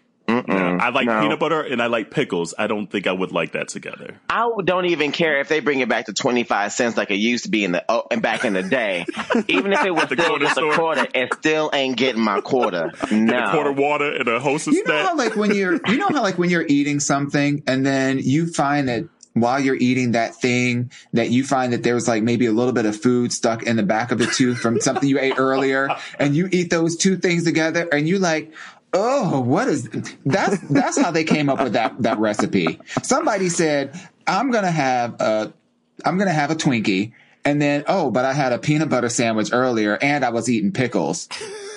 [0.49, 1.21] I like no.
[1.21, 2.53] peanut butter and I like pickles.
[2.57, 4.19] I don't think I would like that together.
[4.29, 7.45] I don't even care if they bring it back to 25 cents like it used
[7.45, 9.05] to be in the oh, and back in the day.
[9.47, 12.41] Even if it was The still quarter just a quarter, it still ain't getting my
[12.41, 12.91] quarter.
[13.11, 13.37] No.
[13.37, 15.05] A quarter water and a hostess You know snack.
[15.07, 18.47] how like when you're you know how like when you're eating something and then you
[18.51, 22.51] find that while you're eating that thing that you find that there's like maybe a
[22.51, 25.33] little bit of food stuck in the back of the tooth from something you ate
[25.37, 25.89] earlier
[26.19, 28.53] and you eat those two things together and you like
[28.93, 29.89] oh what is
[30.25, 35.19] that's that's how they came up with that that recipe somebody said i'm gonna have
[35.19, 35.53] a
[36.05, 37.11] i'm gonna have a twinkie
[37.45, 40.71] and then oh but i had a peanut butter sandwich earlier and i was eating
[40.71, 41.27] pickles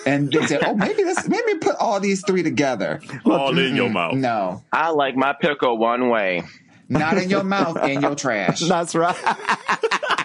[0.06, 3.90] and they said, "Oh, maybe this, maybe put all these three together." All in your
[3.90, 4.14] mouth.
[4.14, 6.44] No, I like my pickle one way.
[6.88, 8.60] Not in your mouth, in your trash.
[8.60, 9.16] That's right.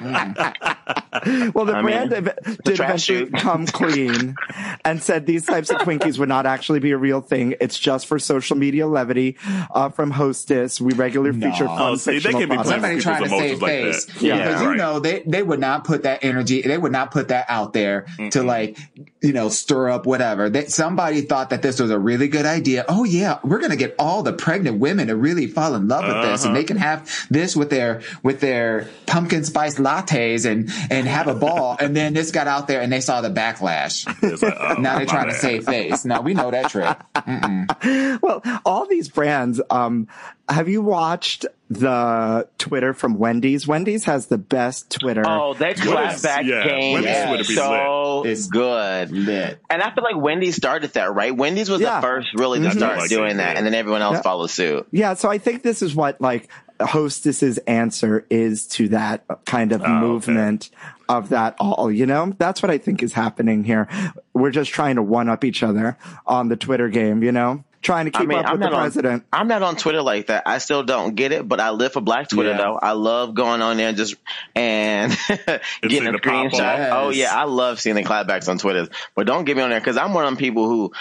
[0.01, 2.23] well, the I brand mean,
[2.63, 3.33] did trash eventually chute.
[3.33, 4.35] come clean
[4.83, 7.55] and said these types of Twinkies would not actually be a real thing.
[7.61, 9.37] It's just for social media levity.
[9.73, 11.51] Uh, from Hostess, we regularly No.
[11.51, 14.05] feature fun Oh, see, they can be Somebody trying to save emotions like face.
[14.05, 14.21] that.
[14.21, 14.37] Yeah.
[14.37, 14.71] because right.
[14.71, 16.61] you know they they would not put that energy.
[16.61, 18.77] They would not put that out there to like
[19.21, 20.49] you know stir up whatever.
[20.49, 22.85] That somebody thought that this was a really good idea.
[22.87, 26.23] Oh yeah, we're gonna get all the pregnant women to really fall in love with
[26.23, 31.07] this, and they can have this with their with their pumpkin spice lattes and and
[31.07, 31.77] have a ball.
[31.79, 34.05] and then this got out there, and they saw the backlash.
[34.41, 36.05] Like, oh, Now they're trying to save face.
[36.05, 36.97] Now we know that trick.
[38.21, 40.07] Well, all these brands, um,
[40.49, 43.67] have you watched the Twitter from Wendy's?
[43.67, 45.23] Wendy's has the best Twitter.
[45.25, 49.11] Oh, that clapback yeah, game Wendy's is would be so It's good.
[49.11, 49.59] Lit.
[49.69, 51.35] And I feel like Wendy's started that, right?
[51.35, 51.95] Wendy's was Yeah.
[51.97, 52.77] the first really to Mhm.
[52.77, 53.57] start Like doing that, that, yeah.
[53.57, 54.21] and then everyone else Yeah.
[54.21, 54.87] followed suit.
[54.91, 56.49] Yeah, so I think this is what like
[56.81, 59.91] hostess's answer is to that kind of okay.
[59.91, 60.69] movement
[61.07, 62.33] of that all, you know?
[62.37, 63.87] That's what I think is happening here.
[64.33, 67.63] We're just trying to one up each other on the Twitter game, you know?
[67.81, 69.25] Trying to keep I mean, up I'm with the not president.
[69.33, 69.39] on.
[69.41, 70.43] I'm not on Twitter like that.
[70.45, 72.57] I still don't get it, but I live for Black Twitter Yeah.
[72.57, 72.75] though.
[72.81, 74.15] I love going on there and just
[74.55, 75.59] and getting
[75.89, 76.89] seeing a the pop-up.
[76.93, 78.87] Oh yeah, I love seeing the clapbacks on Twitter.
[79.15, 80.91] But don't get me on there because I'm one of them people who.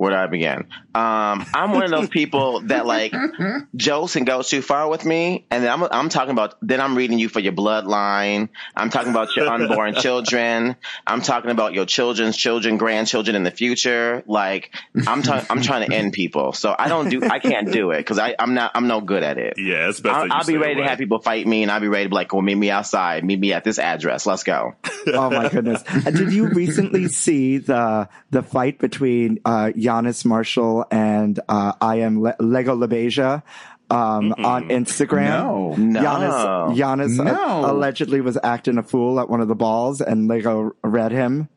[0.00, 0.60] Where do I begin?
[0.94, 3.12] Um, I'm one of those people that like
[3.76, 6.54] jokes and goes too far with me, and then I'm I'm talking about.
[6.62, 8.48] Then I'm reading you for your bloodline.
[8.74, 10.76] I'm talking about your unborn children.
[11.06, 14.24] I'm talking about your children's children, grandchildren in the future.
[14.26, 14.74] Like
[15.06, 15.46] I'm talking.
[15.50, 17.22] I'm trying to end people, so I don't do.
[17.22, 18.70] I can't do it because I I'm not.
[18.74, 19.58] I'm no good at it.
[19.58, 21.78] Yeah, it's best I'll, I'll be stay ready to have people fight me, and I'll
[21.78, 23.22] be ready to be like, "Well, meet me outside.
[23.22, 24.24] Meet me at this address.
[24.24, 24.76] Let's go."
[25.08, 25.82] Oh my goodness.
[25.86, 31.96] Uh, Did you recently see the the fight between uh Giannis Marshall and uh I
[31.96, 33.42] am Le- Lego LaBeija
[33.90, 35.28] um on Instagram?
[35.28, 35.74] No.
[35.76, 36.00] No.
[36.00, 37.70] Giannis Giannis No.
[37.70, 41.48] allegedly was acting a fool at one of the balls and Lego read him.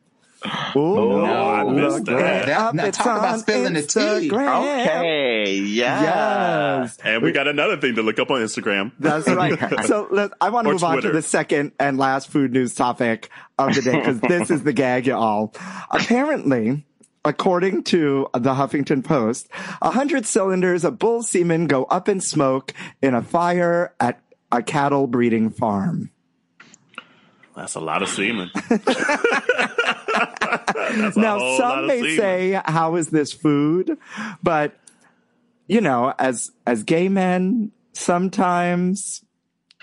[0.76, 2.48] Ooh, No, I missed look that.
[2.48, 4.30] That- up, now it's talk about on spilling the tea.
[4.32, 5.54] Okay.
[5.60, 6.02] Yeah.
[6.82, 6.98] Yes.
[7.04, 8.92] And we got another thing to look up on Instagram.
[9.00, 9.58] That's right.
[9.86, 12.74] So let, I want to Or move on to the second and last food news
[12.76, 13.30] topic
[13.60, 15.54] of the day because this is the gag, y'all.
[15.92, 16.86] Apparently,
[17.26, 19.48] according to the Huffington Post,
[19.82, 24.22] a hundred cylinders of bull semen go up in smoke in a fire at
[24.52, 26.12] a cattle breeding farm.
[27.56, 28.50] That's a lot of semen.
[31.16, 32.18] now, some may semen.
[32.18, 33.98] say, "How is this food?"
[34.42, 34.76] But
[35.68, 39.23] you know, as as gay men, sometimes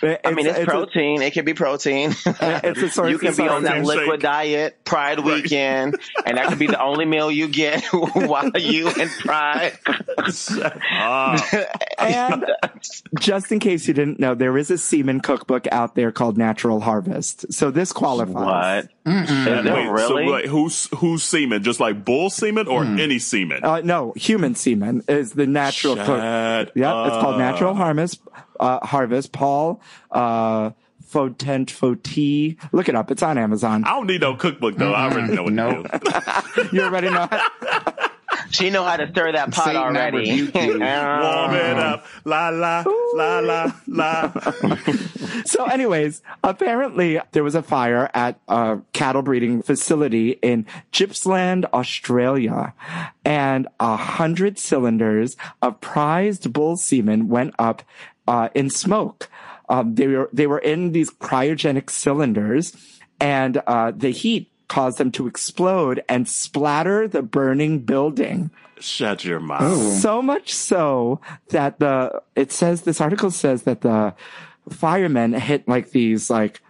[0.02, 1.22] I mean, it's, a- protein.
[1.22, 2.10] it can be protein.
[2.26, 4.20] it's a source you can be on that liquid shake.
[4.20, 9.08] diet Pride weekend, and that could be the only meal you get while you in
[9.20, 9.78] Pride.
[10.92, 11.66] Ah,
[11.98, 12.44] And
[13.18, 16.80] just in case you didn't know, there is a semen cookbook out there called Natural
[16.80, 17.52] Harvest.
[17.52, 18.34] So this qualifies.
[18.34, 18.88] What?
[19.06, 20.48] Is there wait, so really?
[20.48, 21.62] who's who's semen?
[21.62, 23.60] Just like bull semen or any semen?
[23.64, 26.06] Uh, no, human semen is the natural cook.
[26.06, 27.38] Shut Yeah, it's called.
[27.38, 28.20] Natural Harvest.
[28.60, 29.32] Uh, Harvest.
[29.32, 29.80] Paul
[30.12, 30.70] uh,
[31.04, 32.56] Fotent Foti.
[32.72, 33.10] Look it up.
[33.10, 33.82] It's on Amazon.
[33.84, 34.92] I don't need no cookbook though.
[34.92, 35.90] I already know what Nope.
[35.90, 36.76] to do.
[36.76, 37.28] You already know.
[38.52, 40.18] She know how to stir that pot Satan, I already.
[40.18, 40.54] rebuke.
[40.54, 42.84] Warm it up, la la
[43.14, 44.32] la la la.
[45.44, 52.74] so, anyways, apparently there was a fire at a cattle breeding facility in Gippsland, Australia,
[53.24, 57.82] and a hundred cylinders of prized bull semen went up
[58.30, 59.28] uh, in smoke.
[59.68, 62.76] Um, they were they were in these cryogenic cylinders,
[63.20, 68.50] and uh, the heat caused them to explode and splatter the burning building.
[68.78, 69.98] Shut your mouth.
[70.00, 74.14] So much so that the it says this article says that the
[74.70, 76.62] firemen hit like these like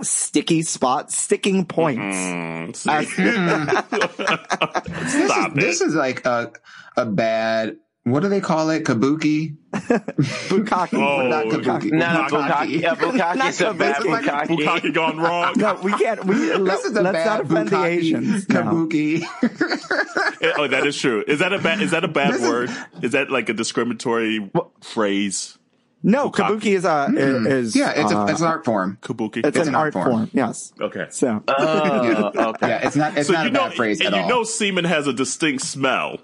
[0.00, 2.16] sticky spots, sticking points.
[2.16, 2.88] Mm, see?
[5.26, 6.52] Stop This is like a
[6.96, 7.76] a bad.
[8.04, 8.84] What do they call it?
[8.84, 9.56] Kabuki?
[10.48, 10.94] Bukkake.
[10.98, 11.92] Oh, Not kabuki.
[11.92, 12.82] Not a Bukkake.
[12.82, 12.92] bukkake.
[12.92, 14.46] A bukkake's a bad Not bukkake.
[14.48, 15.54] Bukkake gone wrong.
[15.56, 16.24] No, we can't.
[16.24, 18.48] We This let, is a let's bad not offend the bukkake, Asians.
[18.48, 18.62] No.
[18.62, 19.22] Kabuki.
[20.40, 21.24] Eh, oh, that is true.
[21.26, 21.80] Is that a bad?
[21.82, 22.70] Is that a bad This is- word?
[23.02, 24.48] Is that like a discriminatory
[24.82, 25.58] phrase?
[26.00, 26.60] No, Bukkake.
[26.60, 27.46] kabuki is a hmm.
[27.48, 28.98] is yeah, it's uh, it's an art form.
[29.02, 29.44] Kabuki.
[29.44, 30.06] it's, an, an art art form.
[30.18, 30.30] form.
[30.32, 30.72] Yes.
[30.80, 31.06] okay.
[31.10, 32.68] So Oh, okay.
[32.68, 34.44] Yeah, it's not it's So not you a know, bad phrase and at you know,
[34.44, 36.18] semen has a distinct smell.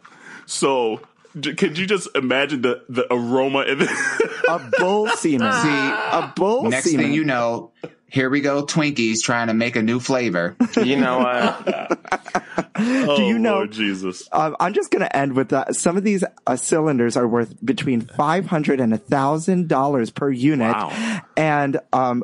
[0.46, 1.02] So, j-
[1.42, 5.52] could you just imagine the the aroma in the a bull semen.
[5.52, 7.06] See, a bull next semen.
[7.06, 7.72] thing you know,
[8.08, 10.56] here we go, Twinkies trying to make a new flavor.
[10.76, 11.98] You know what?
[12.76, 14.28] oh, you know- Lord Jesus?
[14.32, 15.74] Um, I'm just going to end with that.
[15.76, 20.30] Some of these uh, cylinders are worth between five hundred and a thousand dollars per
[20.30, 21.20] unit, Wow.
[21.36, 22.22] and um,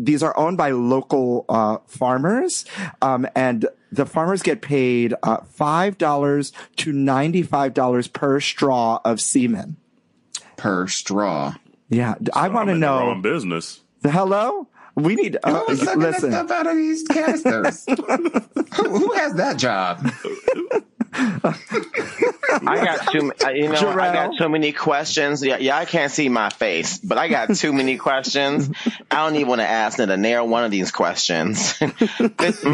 [0.00, 2.64] these are owned by local uh, farmers,
[3.02, 9.00] um, and the farmers get paid uh, five dollars to ninety five dollars per straw
[9.04, 9.76] of semen.
[10.56, 11.54] per straw.
[11.88, 12.98] Yeah, I want to I'm in the know.
[12.98, 13.80] wrong business.
[14.02, 15.36] Hello, we need.
[15.42, 17.84] Uh, Who's sucking that listen, stuff out of these canisters?
[18.76, 20.06] who, who has that job?
[21.20, 25.44] I got too, uh, you know, I got too many questions.
[25.44, 28.70] Yeah, yeah, I can't see my face, but I got too many questions.
[29.10, 31.78] I don't even want to ask Nita narrow one of these questions.
[31.78, 31.90] This-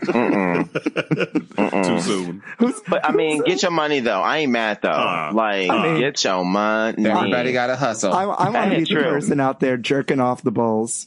[0.00, 1.86] mm-mm.
[1.86, 2.42] Too soon.
[2.88, 4.20] but I mean, get your money though.
[4.20, 4.88] I ain't mad though.
[4.90, 7.06] Uh, like, mean- get your money.
[7.08, 8.12] Everybody got to hustle.
[8.12, 9.02] I, I want to be the True.
[9.02, 11.06] person out there jerking off the bulls.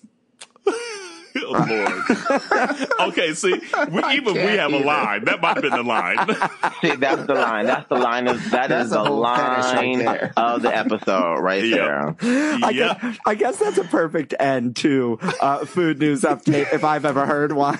[1.35, 1.51] Oh,
[2.99, 3.09] Lord.
[3.09, 3.53] okay, see,
[3.89, 5.25] we, even we can't have a line.
[5.25, 6.17] That might have been the line.
[6.81, 7.65] See, that's the line.
[7.65, 10.75] That's the line of that That's is a the whole fetish right line of the
[10.75, 11.75] episode right Yeah.
[11.75, 12.15] there.
[12.21, 12.97] I, yeah.
[13.01, 17.25] guess, I guess that's a perfect end to uh, food news update if I've ever
[17.25, 17.79] heard one.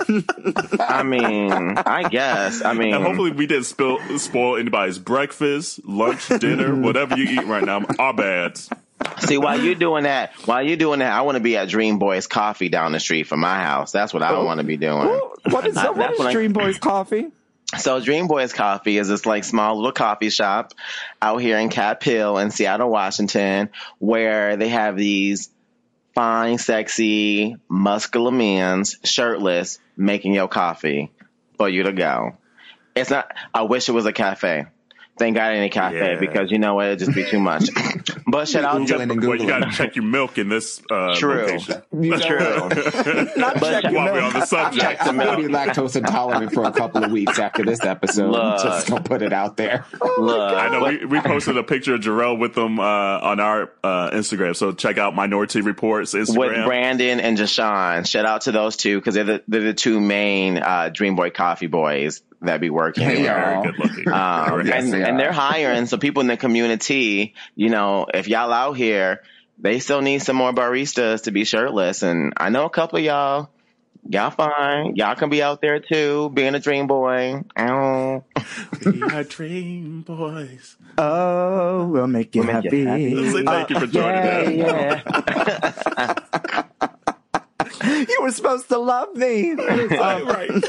[0.80, 2.64] I mean, I guess.
[2.64, 7.46] I mean, And hopefully we didn't spill, spoil anybody's breakfast, lunch, dinner, whatever you eat
[7.46, 7.86] right now.
[8.00, 8.70] Our bads.
[9.20, 12.00] See, while you're doing that, while you're doing that, I want to be at Dream
[12.00, 13.92] Boys Coffee down the street from my house.
[13.92, 15.08] That's what I want to be doing.
[15.50, 17.28] what is, Uh, what that's I- Dream Boys Coffee?
[17.78, 20.74] So Dream Boys Coffee is this like small little coffee shop
[21.22, 25.50] out here in Cap Hill in Seattle, Washington, where they have these
[26.14, 31.12] fine, sexy, muscular men's shirtless making your coffee
[31.58, 32.38] for you to go.
[32.96, 34.66] It's not, I wish it was a cafe.
[35.16, 36.20] Thank God it ain't a cafe Yeah.
[36.20, 37.70] because you know what, it'd just be too much.
[38.28, 40.82] but shout out Googling to and Well, you got to check your milk in this
[40.90, 41.42] uh, True.
[41.42, 41.84] location.
[41.92, 43.30] True.
[43.38, 44.34] Not But- checking While we're milk.
[44.34, 44.82] on the subject.
[44.84, 48.32] Check the I'm gonna be lactose intolerant for a couple of weeks after this episode.
[48.32, 48.64] Look.
[48.64, 49.86] Just gonna put it out there.
[50.18, 53.72] Look, I know we, we posted a picture of Jarrell with them uh, on our
[53.84, 56.38] uh, Instagram, so check out Minority Reports Instagram.
[56.38, 58.08] with Brandon and Jashawn.
[58.08, 61.30] Shout out to those two because they're the, they're the two main uh, Dream Boy
[61.30, 63.62] Coffee boys that be working Hey, here.
[63.64, 64.08] good looking.
[64.12, 65.18] Um, yes, and, they and are.
[65.18, 69.22] they're hiring, so people in the community, you know, if y'all out here,
[69.60, 72.04] they still need some more baristas to be shirtless.
[72.04, 73.50] And I know a couple of y'all,
[74.08, 74.96] y'all fine.
[74.96, 77.44] Y'all can be out there too, being a dream boy.
[77.58, 78.24] Ow.
[78.86, 80.76] We are dream boys.
[80.98, 83.32] Oh, we'll make you We'll make you happy.
[83.32, 84.24] Say thank you for joining
[84.58, 85.04] Yeah, us.
[85.26, 86.64] yeah.
[88.10, 89.54] you were supposed to love me.
[89.54, 90.64] Right, right.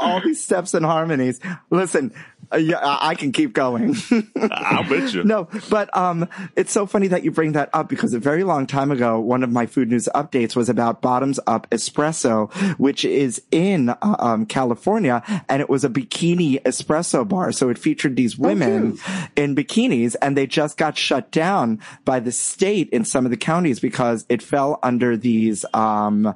[0.00, 1.40] All these steps and harmonies.
[1.70, 2.12] Listen,
[2.52, 3.96] uh, yeah, I I can keep going.
[4.50, 5.24] I'll bet you.
[5.24, 8.66] no, but um, it's so funny that you bring that up because a very long
[8.66, 13.42] time ago, one of my food news updates was about Bottoms Up Espresso, which is
[13.50, 17.52] in uh, um, California, and it was a bikini espresso bar.
[17.52, 18.98] So it featured these women
[19.36, 23.36] in bikinis, and they just got shut down by the state in some of the
[23.36, 26.34] counties because it fell under these um,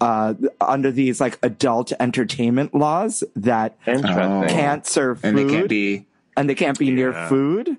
[0.00, 6.06] uh, under these like adult entertainment laws that can't serve food and they can't be.
[6.36, 7.76] and they can't be near food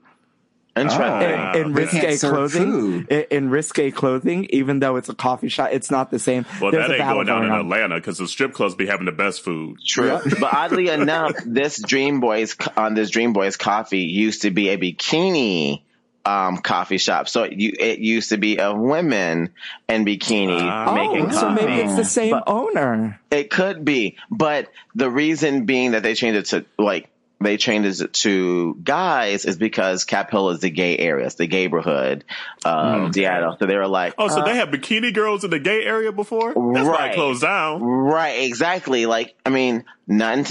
[0.75, 1.33] Interesting.
[1.39, 1.53] Ah.
[1.55, 3.07] in risque clothing.
[3.09, 6.45] In, in risque clothing, even though it's a coffee shop, it's not the same.
[6.61, 7.61] Well, There's that a ain't going down in on.
[7.61, 9.77] Atlanta because the strip clubs be having the best food.
[9.85, 10.19] True.
[10.39, 14.77] But oddly enough, this Dream Boys on this Dream Boys coffee used to be a
[14.77, 15.81] bikini
[16.27, 17.29] um, coffee shop.
[17.29, 19.49] So it, you, it used to be of women
[19.87, 20.93] in bikinis Ah.
[20.93, 23.19] making Oh, so maybe it's the same But- owner.
[23.31, 27.09] It could be, but the reason being that they changed it to like
[27.39, 31.65] they changed it to guys is because Capitol is the gay area, it's the gay
[31.65, 32.23] neighborhood
[32.65, 33.55] of Seattle.
[33.59, 36.11] So they were like, Oh, so uh, they have bikini girls in the gay area
[36.11, 36.47] before?
[36.55, 36.57] That's
[36.87, 37.11] why Right.
[37.11, 37.83] it closed down.
[37.83, 39.05] Right, exactly.
[39.05, 40.45] Like, I mean, none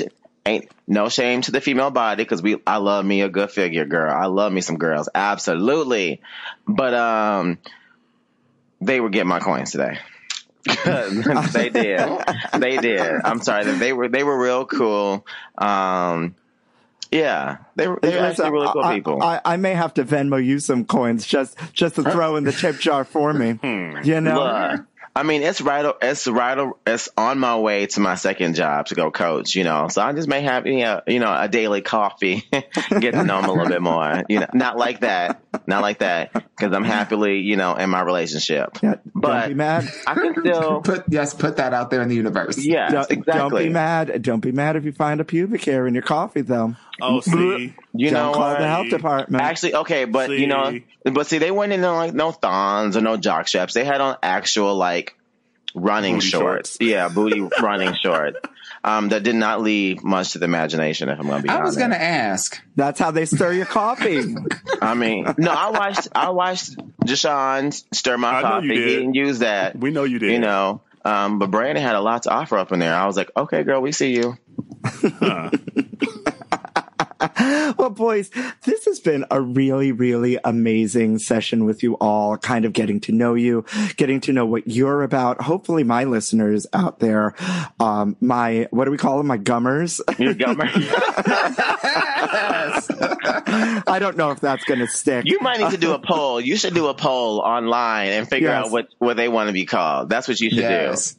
[0.47, 3.85] ain't no shame to the female body because we, I love me a good figure
[3.85, 4.15] girl.
[4.15, 6.21] I love me some girls, absolutely.
[6.67, 7.59] But um,
[8.81, 9.99] they were getting my coins today.
[10.85, 12.19] they did,
[12.59, 13.21] they did.
[13.25, 15.25] I'm sorry, they were they were real cool.
[15.57, 16.35] Um,
[17.13, 19.23] yeah, they were they were actually really cool I, people.
[19.23, 22.53] I, I may have to Venmo you some coins just just to throw in the
[22.53, 23.53] tip jar for me.
[23.53, 23.99] Hmm.
[24.03, 24.87] You know, Look,
[25.17, 25.95] I mean, it's right.
[26.03, 26.73] It's right.
[26.87, 29.55] It's on my way to my second job to go coach.
[29.55, 32.45] You know, so I just may have you uh, know, you know a daily coffee,
[32.53, 34.25] get to know them a little bit more.
[34.29, 38.03] You know, not like that, not like that, because I'm happily you know in my
[38.03, 38.79] relationship.
[38.83, 39.89] Yeah, don't but be mad.
[40.07, 40.83] I can still.
[40.83, 42.59] Put yes, put that out there in the universe.
[42.59, 43.33] Yeah, Don't, exactly.
[43.39, 44.21] don't be mad.
[44.21, 46.77] Don't be mad if you find a pubic hair in your coffee, though.
[47.01, 47.75] Oh, see.
[47.93, 48.59] You don't know call what?
[48.59, 49.43] the health department.
[49.43, 53.17] Actually, okay, but you know, but see, they weren't in like no thongs or no
[53.17, 53.75] jock straps.
[53.75, 55.17] They had on actual like
[55.75, 56.71] running Booty shorts.
[56.71, 56.77] shorts.
[56.81, 58.39] Yeah, booty running shorts.
[58.83, 61.09] Um, that did not leave much to the imagination.
[61.09, 62.63] If I'm gonna be I honest, was gonna ask.
[62.77, 64.35] That's how they stir your coffee.
[64.81, 66.09] I mean, no, I watched.
[66.15, 68.67] I watched Deshaun stir my I know coffee.
[68.69, 68.87] you He did.
[68.97, 69.77] didn't use that.
[69.77, 70.31] We know you did.
[70.33, 72.95] You know, um, but Brandon had a lot to offer up in there.
[72.95, 74.37] I was like, okay, girl, we see you.
[75.19, 75.51] Huh.
[77.79, 78.31] well, boys,
[78.65, 83.13] this has been a really, really amazing session with you all, kind of getting to
[83.13, 83.65] know you,
[83.97, 85.41] getting to know what you're about.
[85.43, 87.35] Hopefully my listeners out there,
[87.81, 89.27] um, my, what do we call them?
[89.27, 90.01] My gummers.
[90.19, 90.71] You got my-
[93.89, 95.25] I don't know if that's going to stick.
[95.27, 96.41] You might need to do a poll.
[96.41, 98.67] You should do a poll online and figure Yes.
[98.67, 100.09] out what, what they want to be called.
[100.09, 101.17] That's what you should Yes.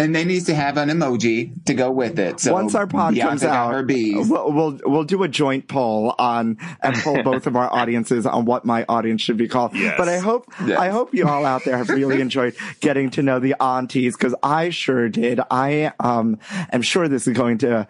[0.00, 2.40] And they need to have an emoji to go with it.
[2.40, 4.28] So Once our pod Bianca comes out, her bees.
[4.28, 8.44] we'll, we'll we'll do a joint poll on and poll both of our audiences on
[8.46, 9.74] what my audience should be called.
[9.74, 9.94] Yes.
[9.98, 10.78] But I hope Yes.
[10.78, 14.34] I hope you all out there have really enjoyed getting to know the aunties because
[14.42, 15.40] I sure did.
[15.50, 16.38] I um
[16.72, 17.86] am sure this is going to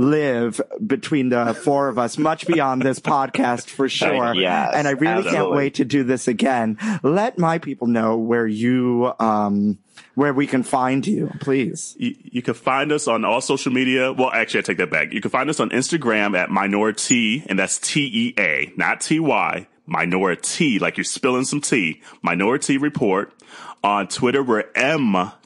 [0.00, 4.34] live between the four of us much beyond this podcast for sure.
[4.34, 6.78] Yes, and I really can't wait to do this again.
[7.02, 9.78] Let my people know where you um
[10.14, 11.94] where we can find you, please.
[11.98, 14.12] You, you can find us on all social media.
[14.12, 15.12] Well, actually, I take that back.
[15.12, 19.20] You can find us on Instagram at minority, and that's T E A, not T
[19.20, 19.66] Y.
[19.86, 22.00] Minority, like you're spilling some tea.
[22.22, 23.34] Minority Report.
[23.82, 24.66] On Twitter, we're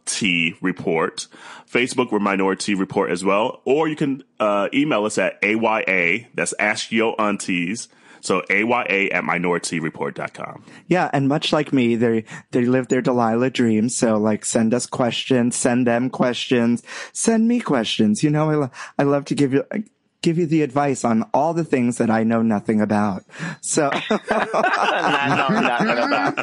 [0.05, 1.27] MT Report.
[1.71, 3.63] Facebook, we're Minority Report as well.
[3.65, 7.89] Or you can uh, email us at AYA, that's Ask Yo Aunties.
[8.21, 10.65] So AYA at minorityReport.com.
[10.89, 13.97] Yeah, and much like me, they they live their Delilah dreams.
[13.97, 16.83] So like, send us questions, send them questions,
[17.13, 18.23] send me questions.
[18.23, 19.65] You know, I lo- I love to give you
[20.25, 23.25] give you the advice on all the things that I know nothing about.
[23.61, 26.37] So Not knowing nothing about.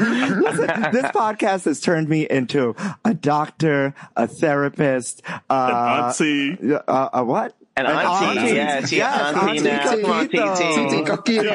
[0.94, 6.58] this podcast has turned me into a doctor, a therapist, uh, Auntie.
[6.88, 7.56] uh, a what?
[7.78, 9.84] An auntie, yeah, she Yes, auntie now.
[9.84, 11.54] Come on, Coquito.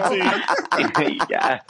[1.18, 1.30] TT.
[1.30, 1.60] yeah.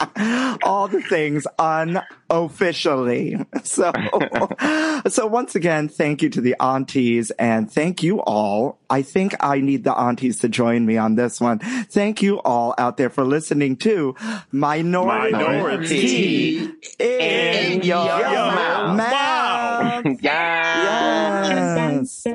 [0.63, 3.37] all the things unofficially.
[3.63, 3.91] So,
[5.09, 8.79] so once again, thank you to the aunties and thank you all.
[8.89, 11.59] I think I need the aunties to join me on this one.
[11.59, 14.15] Thank you all out there for listening to
[14.53, 16.57] Minority, Minority
[16.99, 18.97] in, in your Your mouth.
[18.97, 20.17] mouth.
[20.21, 21.97] Yeah.
[21.99, 22.25] Yes.